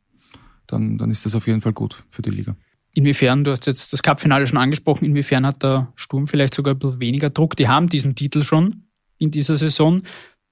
dann 0.68 1.12
ist 1.12 1.26
das 1.26 1.36
auf 1.36 1.48
jeden 1.48 1.62
Fall 1.62 1.74
gut 1.74 2.04
für 2.10 2.22
die 2.22 2.30
Liga. 2.30 2.56
Inwiefern, 2.94 3.44
du 3.44 3.52
hast 3.52 3.66
jetzt 3.66 3.94
das 3.94 4.02
Cup-Finale 4.02 4.48
schon 4.48 4.58
angesprochen, 4.58 5.06
inwiefern 5.06 5.46
hat 5.46 5.64
der 5.64 5.92
Sturm 5.96 6.28
vielleicht 6.28 6.54
sogar 6.56 6.74
ein 6.74 6.80
bisschen 6.80 7.00
weniger 7.00 7.30
Druck? 7.30 7.56
Die 7.56 7.68
haben 7.68 7.88
diesen 7.88 8.16
Titel 8.16 8.42
schon 8.44 8.84
in 9.18 9.32
dieser 9.32 9.58
Saison 9.58 10.02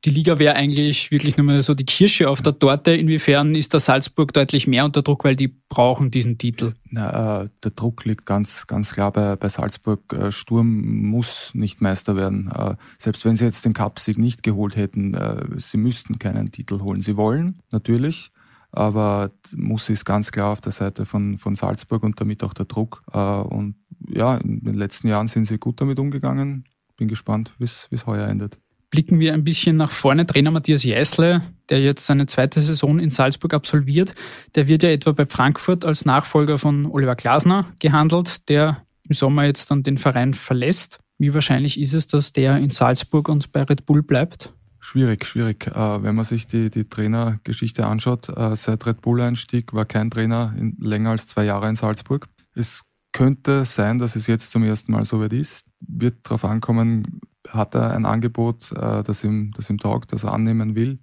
die 0.05 0.11
Liga 0.11 0.37
wäre 0.37 0.55
eigentlich 0.55 1.09
wirklich 1.09 1.37
nur 1.37 1.45
mal 1.45 1.63
so 1.63 1.73
die 1.73 1.85
Kirsche 1.85 2.29
auf 2.29 2.41
der 2.41 2.57
Torte. 2.57 2.91
Inwiefern 2.91 3.55
ist 3.55 3.73
der 3.73 3.79
Salzburg 3.79 4.31
deutlich 4.31 4.67
mehr 4.67 4.85
unter 4.85 5.01
Druck, 5.01 5.23
weil 5.23 5.35
die 5.35 5.47
brauchen 5.47 6.11
diesen 6.11 6.37
Titel? 6.37 6.73
Na, 6.89 7.41
äh, 7.41 7.49
der 7.63 7.71
Druck 7.71 8.05
liegt 8.05 8.25
ganz, 8.25 8.67
ganz 8.67 8.93
klar 8.93 9.11
bei, 9.11 9.35
bei 9.35 9.49
Salzburg. 9.49 10.13
Äh, 10.13 10.31
Sturm 10.31 11.07
muss 11.09 11.51
nicht 11.55 11.81
Meister 11.81 12.15
werden. 12.15 12.51
Äh, 12.51 12.75
selbst 12.99 13.25
wenn 13.25 13.35
sie 13.35 13.45
jetzt 13.45 13.65
den 13.65 13.73
Cupsieg 13.73 14.19
nicht 14.19 14.43
geholt 14.43 14.75
hätten, 14.75 15.15
äh, 15.15 15.45
sie 15.57 15.77
müssten 15.77 16.19
keinen 16.19 16.51
Titel 16.51 16.79
holen. 16.81 17.01
Sie 17.01 17.17
wollen 17.17 17.59
natürlich, 17.71 18.31
aber 18.71 19.31
muss 19.55 19.89
ist 19.89 20.05
ganz 20.05 20.31
klar 20.31 20.51
auf 20.51 20.61
der 20.61 20.71
Seite 20.71 21.07
von, 21.07 21.39
von 21.39 21.55
Salzburg 21.55 22.03
und 22.03 22.21
damit 22.21 22.43
auch 22.43 22.53
der 22.53 22.65
Druck. 22.65 23.01
Äh, 23.11 23.17
und 23.17 23.75
ja, 24.07 24.37
in 24.37 24.63
den 24.63 24.75
letzten 24.75 25.07
Jahren 25.07 25.27
sind 25.27 25.45
sie 25.45 25.57
gut 25.57 25.81
damit 25.81 25.97
umgegangen. 25.97 26.65
Bin 26.97 27.07
gespannt, 27.07 27.55
wie 27.57 27.65
es 27.65 28.05
heuer 28.05 28.27
endet 28.27 28.59
blicken 28.89 29.19
wir 29.19 29.33
ein 29.33 29.43
bisschen 29.43 29.77
nach 29.77 29.91
vorne. 29.91 30.25
Trainer 30.25 30.51
Matthias 30.51 30.83
Jeißle, 30.83 31.41
der 31.69 31.81
jetzt 31.81 32.05
seine 32.05 32.25
zweite 32.25 32.61
Saison 32.61 32.99
in 32.99 33.09
Salzburg 33.09 33.53
absolviert, 33.53 34.13
der 34.55 34.67
wird 34.67 34.83
ja 34.83 34.89
etwa 34.89 35.11
bei 35.11 35.25
Frankfurt 35.25 35.85
als 35.85 36.05
Nachfolger 36.05 36.57
von 36.57 36.85
Oliver 36.85 37.15
Glasner 37.15 37.67
gehandelt, 37.79 38.47
der 38.49 38.83
im 39.03 39.13
Sommer 39.13 39.45
jetzt 39.45 39.69
dann 39.71 39.83
den 39.83 39.97
Verein 39.97 40.33
verlässt. 40.33 40.99
Wie 41.17 41.33
wahrscheinlich 41.33 41.79
ist 41.79 41.93
es, 41.93 42.07
dass 42.07 42.33
der 42.33 42.57
in 42.57 42.69
Salzburg 42.69 43.27
und 43.29 43.51
bei 43.51 43.63
Red 43.63 43.85
Bull 43.85 44.03
bleibt? 44.03 44.53
Schwierig, 44.79 45.25
schwierig. 45.25 45.67
Äh, 45.67 46.03
wenn 46.03 46.15
man 46.15 46.23
sich 46.23 46.47
die, 46.47 46.69
die 46.69 46.87
Trainergeschichte 46.87 47.85
anschaut, 47.85 48.29
äh, 48.29 48.55
seit 48.55 48.85
Red 48.85 49.01
Bull-Einstieg 49.01 49.73
war 49.73 49.85
kein 49.85 50.11
Trainer 50.11 50.53
in, 50.57 50.77
länger 50.79 51.11
als 51.11 51.27
zwei 51.27 51.43
Jahre 51.43 51.67
in 51.67 51.75
Salzburg. 51.75 52.27
Es 52.53 52.83
könnte 53.11 53.65
sein, 53.65 53.97
dass 53.97 54.15
es 54.15 54.27
jetzt 54.27 54.51
zum 54.51 54.63
ersten 54.63 54.91
Mal 54.91 55.03
so 55.03 55.19
weit 55.19 55.33
ist. 55.33 55.65
Wird 55.79 56.17
darauf 56.23 56.45
ankommen, 56.45 57.19
hat 57.49 57.75
er 57.75 57.91
ein 57.91 58.05
Angebot, 58.05 58.71
äh, 58.71 59.03
das 59.03 59.23
ihm, 59.23 59.51
das 59.55 59.69
ihm 59.69 59.77
taugt, 59.77 60.13
das 60.13 60.23
er 60.23 60.33
annehmen 60.33 60.75
will. 60.75 60.99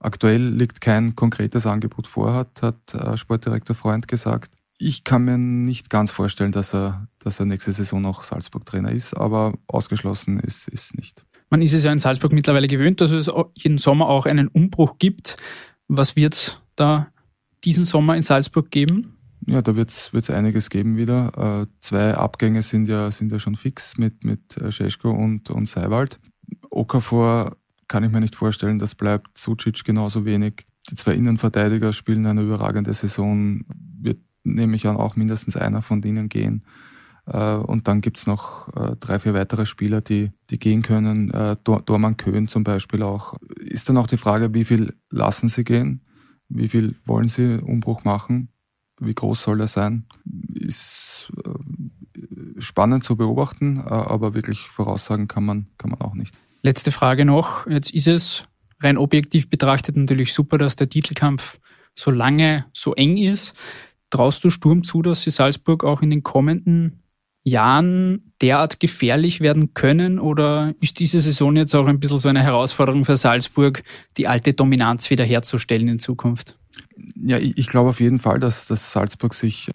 Aktuell 0.00 0.42
liegt 0.42 0.80
kein 0.80 1.14
konkretes 1.14 1.66
Angebot 1.66 2.06
vor, 2.06 2.34
hat, 2.34 2.62
hat 2.62 2.94
äh, 2.94 3.16
Sportdirektor 3.16 3.76
Freund 3.76 4.08
gesagt. 4.08 4.52
Ich 4.78 5.04
kann 5.04 5.24
mir 5.24 5.38
nicht 5.38 5.90
ganz 5.90 6.10
vorstellen, 6.10 6.50
dass 6.50 6.74
er, 6.74 7.06
dass 7.20 7.38
er 7.38 7.46
nächste 7.46 7.70
Saison 7.70 8.02
noch 8.02 8.24
Salzburg-Trainer 8.24 8.90
ist, 8.90 9.14
aber 9.14 9.54
ausgeschlossen 9.68 10.40
ist 10.40 10.68
es 10.72 10.92
nicht. 10.94 11.24
Man 11.50 11.62
ist 11.62 11.72
es 11.72 11.84
ja 11.84 11.92
in 11.92 11.98
Salzburg 11.98 12.32
mittlerweile 12.32 12.66
gewöhnt, 12.66 13.00
dass 13.00 13.10
es 13.10 13.30
jeden 13.54 13.78
Sommer 13.78 14.08
auch 14.08 14.26
einen 14.26 14.48
Umbruch 14.48 14.98
gibt. 14.98 15.36
Was 15.86 16.16
wird 16.16 16.34
es 16.34 16.60
da 16.74 17.08
diesen 17.64 17.84
Sommer 17.84 18.16
in 18.16 18.22
Salzburg 18.22 18.70
geben? 18.70 19.11
Ja, 19.46 19.60
da 19.60 19.74
wird 19.74 19.90
es 19.90 20.30
einiges 20.30 20.70
geben 20.70 20.96
wieder. 20.96 21.62
Äh, 21.62 21.66
zwei 21.80 22.14
Abgänge 22.14 22.62
sind 22.62 22.86
ja, 22.86 23.10
sind 23.10 23.32
ja 23.32 23.38
schon 23.38 23.56
fix 23.56 23.98
mit, 23.98 24.24
mit 24.24 24.56
äh, 24.56 24.70
Scheschko 24.70 25.10
und, 25.10 25.50
und 25.50 25.68
Seiwald. 25.68 26.20
Okafor 26.70 27.56
kann 27.88 28.04
ich 28.04 28.12
mir 28.12 28.20
nicht 28.20 28.36
vorstellen, 28.36 28.78
das 28.78 28.94
bleibt. 28.94 29.36
Sucic 29.36 29.84
genauso 29.84 30.24
wenig. 30.24 30.66
Die 30.90 30.94
zwei 30.94 31.14
Innenverteidiger 31.14 31.92
spielen 31.92 32.26
eine 32.26 32.42
überragende 32.42 32.94
Saison. 32.94 33.64
Wird 34.00 34.20
nämlich 34.44 34.86
auch 34.86 35.16
mindestens 35.16 35.56
einer 35.56 35.82
von 35.82 36.00
denen 36.02 36.28
gehen. 36.28 36.64
Äh, 37.26 37.54
und 37.54 37.88
dann 37.88 38.00
gibt's 38.00 38.28
noch 38.28 38.68
äh, 38.76 38.94
drei, 39.00 39.18
vier 39.18 39.34
weitere 39.34 39.66
Spieler, 39.66 40.00
die, 40.00 40.30
die 40.50 40.58
gehen 40.60 40.82
können. 40.82 41.32
Dorman 41.64 42.16
Köhn 42.16 42.46
zum 42.46 42.62
Beispiel 42.62 43.02
auch. 43.02 43.34
Ist 43.58 43.88
dann 43.88 43.96
auch 43.96 44.06
die 44.06 44.16
Frage, 44.16 44.54
wie 44.54 44.64
viel 44.64 44.94
lassen 45.10 45.48
sie 45.48 45.64
gehen? 45.64 46.02
Wie 46.48 46.68
viel 46.68 46.96
wollen 47.06 47.28
sie 47.28 47.58
Umbruch 47.60 48.04
machen? 48.04 48.52
Wie 49.04 49.14
groß 49.14 49.42
soll 49.42 49.60
er 49.60 49.66
sein? 49.66 50.04
Ist 50.54 51.32
äh, 51.44 52.60
spannend 52.60 53.04
zu 53.04 53.16
beobachten, 53.16 53.78
äh, 53.78 53.88
aber 53.88 54.34
wirklich 54.34 54.60
voraussagen 54.60 55.28
kann 55.28 55.44
man, 55.44 55.66
kann 55.78 55.90
man 55.90 56.00
auch 56.00 56.14
nicht. 56.14 56.34
Letzte 56.62 56.92
Frage 56.92 57.24
noch. 57.24 57.66
Jetzt 57.66 57.92
ist 57.92 58.06
es 58.06 58.46
rein 58.80 58.98
objektiv 58.98 59.50
betrachtet 59.50 59.96
natürlich 59.96 60.32
super, 60.32 60.58
dass 60.58 60.76
der 60.76 60.88
Titelkampf 60.88 61.58
so 61.94 62.10
lange 62.10 62.66
so 62.72 62.94
eng 62.94 63.16
ist. 63.16 63.54
Traust 64.10 64.44
du 64.44 64.50
Sturm 64.50 64.84
zu, 64.84 65.02
dass 65.02 65.22
sie 65.22 65.30
Salzburg 65.30 65.84
auch 65.84 66.02
in 66.02 66.10
den 66.10 66.22
kommenden 66.22 67.02
Jahren 67.44 68.32
derart 68.40 68.78
gefährlich 68.78 69.40
werden 69.40 69.74
können? 69.74 70.18
Oder 70.18 70.74
ist 70.80 71.00
diese 71.00 71.20
Saison 71.20 71.56
jetzt 71.56 71.74
auch 71.74 71.86
ein 71.86 71.98
bisschen 71.98 72.18
so 72.18 72.28
eine 72.28 72.42
Herausforderung 72.42 73.04
für 73.04 73.16
Salzburg, 73.16 73.82
die 74.16 74.28
alte 74.28 74.52
Dominanz 74.52 75.10
wiederherzustellen 75.10 75.88
in 75.88 75.98
Zukunft? 75.98 76.58
Ja, 77.16 77.38
ich, 77.38 77.58
ich 77.58 77.66
glaube 77.68 77.90
auf 77.90 78.00
jeden 78.00 78.18
Fall, 78.18 78.40
dass, 78.40 78.66
dass 78.66 78.92
Salzburg 78.92 79.34
sich 79.34 79.70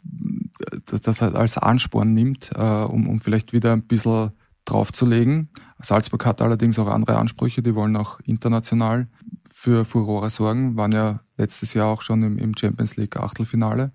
das, 0.86 1.02
das 1.02 1.22
als 1.22 1.58
Ansporn 1.58 2.14
nimmt, 2.14 2.52
äh, 2.56 2.62
um, 2.62 3.08
um 3.08 3.20
vielleicht 3.20 3.54
wieder 3.54 3.74
ein 3.74 3.84
bisschen 3.84 4.32
draufzulegen. 4.66 5.50
Salzburg 5.80 6.26
hat 6.26 6.42
allerdings 6.42 6.78
auch 6.80 6.88
andere 6.88 7.18
Ansprüche, 7.18 7.62
die 7.62 7.76
wollen 7.76 7.96
auch 7.96 8.20
international 8.22 9.08
für 9.52 9.86
Furore 9.86 10.30
sorgen, 10.30 10.76
waren 10.76 10.92
ja 10.92 11.22
letztes 11.38 11.74
Jahr 11.74 11.88
auch 11.88 12.02
schon 12.02 12.22
im, 12.24 12.38
im 12.38 12.58
Champions 12.58 12.98
League 12.98 13.18
Achtelfinale. 13.18 13.92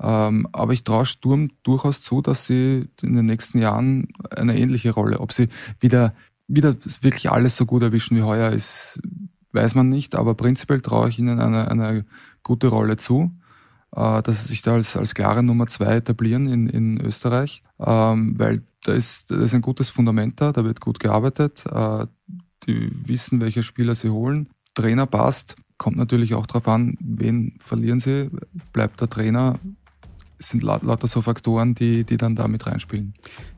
Ähm, 0.00 0.48
aber 0.52 0.72
ich 0.72 0.84
traue 0.84 1.06
Sturm 1.06 1.50
durchaus 1.62 2.00
zu, 2.00 2.22
dass 2.22 2.46
sie 2.46 2.88
in 3.02 3.14
den 3.14 3.26
nächsten 3.26 3.58
Jahren 3.58 4.08
eine 4.36 4.58
ähnliche 4.58 4.90
Rolle, 4.90 5.20
ob 5.20 5.32
sie 5.32 5.48
wieder, 5.80 6.14
wieder 6.48 6.74
wirklich 7.00 7.30
alles 7.30 7.56
so 7.56 7.66
gut 7.66 7.82
erwischen 7.82 8.16
wie 8.16 8.22
heuer 8.22 8.50
ist, 8.50 9.00
weiß 9.52 9.74
man 9.74 9.88
nicht, 9.88 10.14
aber 10.14 10.34
prinzipiell 10.34 10.80
traue 10.80 11.08
ich 11.08 11.18
ihnen 11.18 11.40
eine, 11.40 11.70
eine 11.70 12.04
gute 12.42 12.68
Rolle 12.68 12.96
zu, 12.96 13.32
äh, 13.94 14.22
dass 14.22 14.42
sie 14.42 14.48
sich 14.48 14.62
da 14.62 14.74
als, 14.74 14.96
als 14.96 15.14
klare 15.14 15.42
Nummer 15.42 15.66
zwei 15.66 15.96
etablieren 15.96 16.46
in, 16.46 16.66
in 16.68 17.00
Österreich, 17.00 17.62
ähm, 17.78 18.38
weil 18.38 18.62
da 18.84 18.92
ist, 18.92 19.30
da 19.30 19.36
ist 19.36 19.54
ein 19.54 19.62
gutes 19.62 19.90
Fundament 19.90 20.40
da, 20.40 20.52
da 20.52 20.64
wird 20.64 20.80
gut 20.80 21.00
gearbeitet, 21.00 21.64
äh, 21.70 22.06
die 22.66 22.90
wissen, 23.06 23.40
welche 23.40 23.62
Spieler 23.62 23.94
sie 23.94 24.10
holen, 24.10 24.48
Trainer 24.74 25.06
passt, 25.06 25.56
kommt 25.76 25.96
natürlich 25.96 26.34
auch 26.34 26.46
darauf 26.46 26.68
an, 26.68 26.96
wen 27.00 27.56
verlieren 27.58 28.00
sie, 28.00 28.30
bleibt 28.72 29.00
der 29.00 29.10
Trainer, 29.10 29.58
es 30.38 30.48
sind 30.48 30.62
lauter 30.62 31.06
so 31.06 31.22
Faktoren, 31.22 31.74
die, 31.74 32.04
die 32.04 32.16
dann 32.16 32.34
da 32.34 32.48
mit 32.48 32.66
reinspielen. 32.66 33.14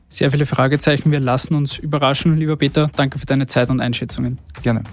Sehr 0.07 0.29
viele 0.31 0.45
Fragezeichen. 0.45 1.11
Wir 1.11 1.19
lassen 1.19 1.55
uns 1.55 1.79
überraschen, 1.79 2.37
lieber 2.37 2.57
Peter. 2.57 2.91
Danke 2.95 3.17
für 3.17 3.25
deine 3.25 3.47
Zeit 3.47 3.69
und 3.69 3.81
Einschätzungen. 3.81 4.37
Gerne. 4.61 4.83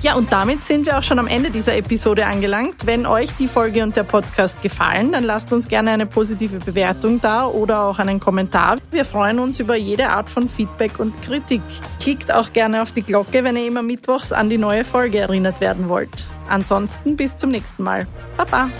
Ja, 0.00 0.14
und 0.14 0.32
damit 0.32 0.62
sind 0.62 0.86
wir 0.86 0.96
auch 0.96 1.02
schon 1.02 1.18
am 1.18 1.26
Ende 1.26 1.50
dieser 1.50 1.76
Episode 1.76 2.26
angelangt. 2.26 2.86
Wenn 2.86 3.04
euch 3.04 3.32
die 3.32 3.48
Folge 3.48 3.82
und 3.82 3.96
der 3.96 4.04
Podcast 4.04 4.62
gefallen, 4.62 5.10
dann 5.10 5.24
lasst 5.24 5.52
uns 5.52 5.66
gerne 5.66 5.90
eine 5.90 6.06
positive 6.06 6.58
Bewertung 6.58 7.20
da 7.20 7.46
oder 7.46 7.82
auch 7.82 7.98
einen 7.98 8.20
Kommentar. 8.20 8.78
Wir 8.92 9.04
freuen 9.04 9.40
uns 9.40 9.58
über 9.58 9.74
jede 9.74 10.10
Art 10.10 10.30
von 10.30 10.48
Feedback 10.48 11.00
und 11.00 11.20
Kritik. 11.22 11.62
Klickt 12.00 12.32
auch 12.32 12.52
gerne 12.52 12.82
auf 12.82 12.92
die 12.92 13.02
Glocke, 13.02 13.42
wenn 13.42 13.56
ihr 13.56 13.66
immer 13.66 13.82
mittwochs 13.82 14.32
an 14.32 14.48
die 14.48 14.58
neue 14.58 14.84
Folge 14.84 15.18
erinnert 15.18 15.60
werden 15.60 15.88
wollt. 15.88 16.26
Ansonsten 16.48 17.16
bis 17.16 17.36
zum 17.36 17.50
nächsten 17.50 17.82
Mal. 17.82 18.06
Baba! 18.36 18.70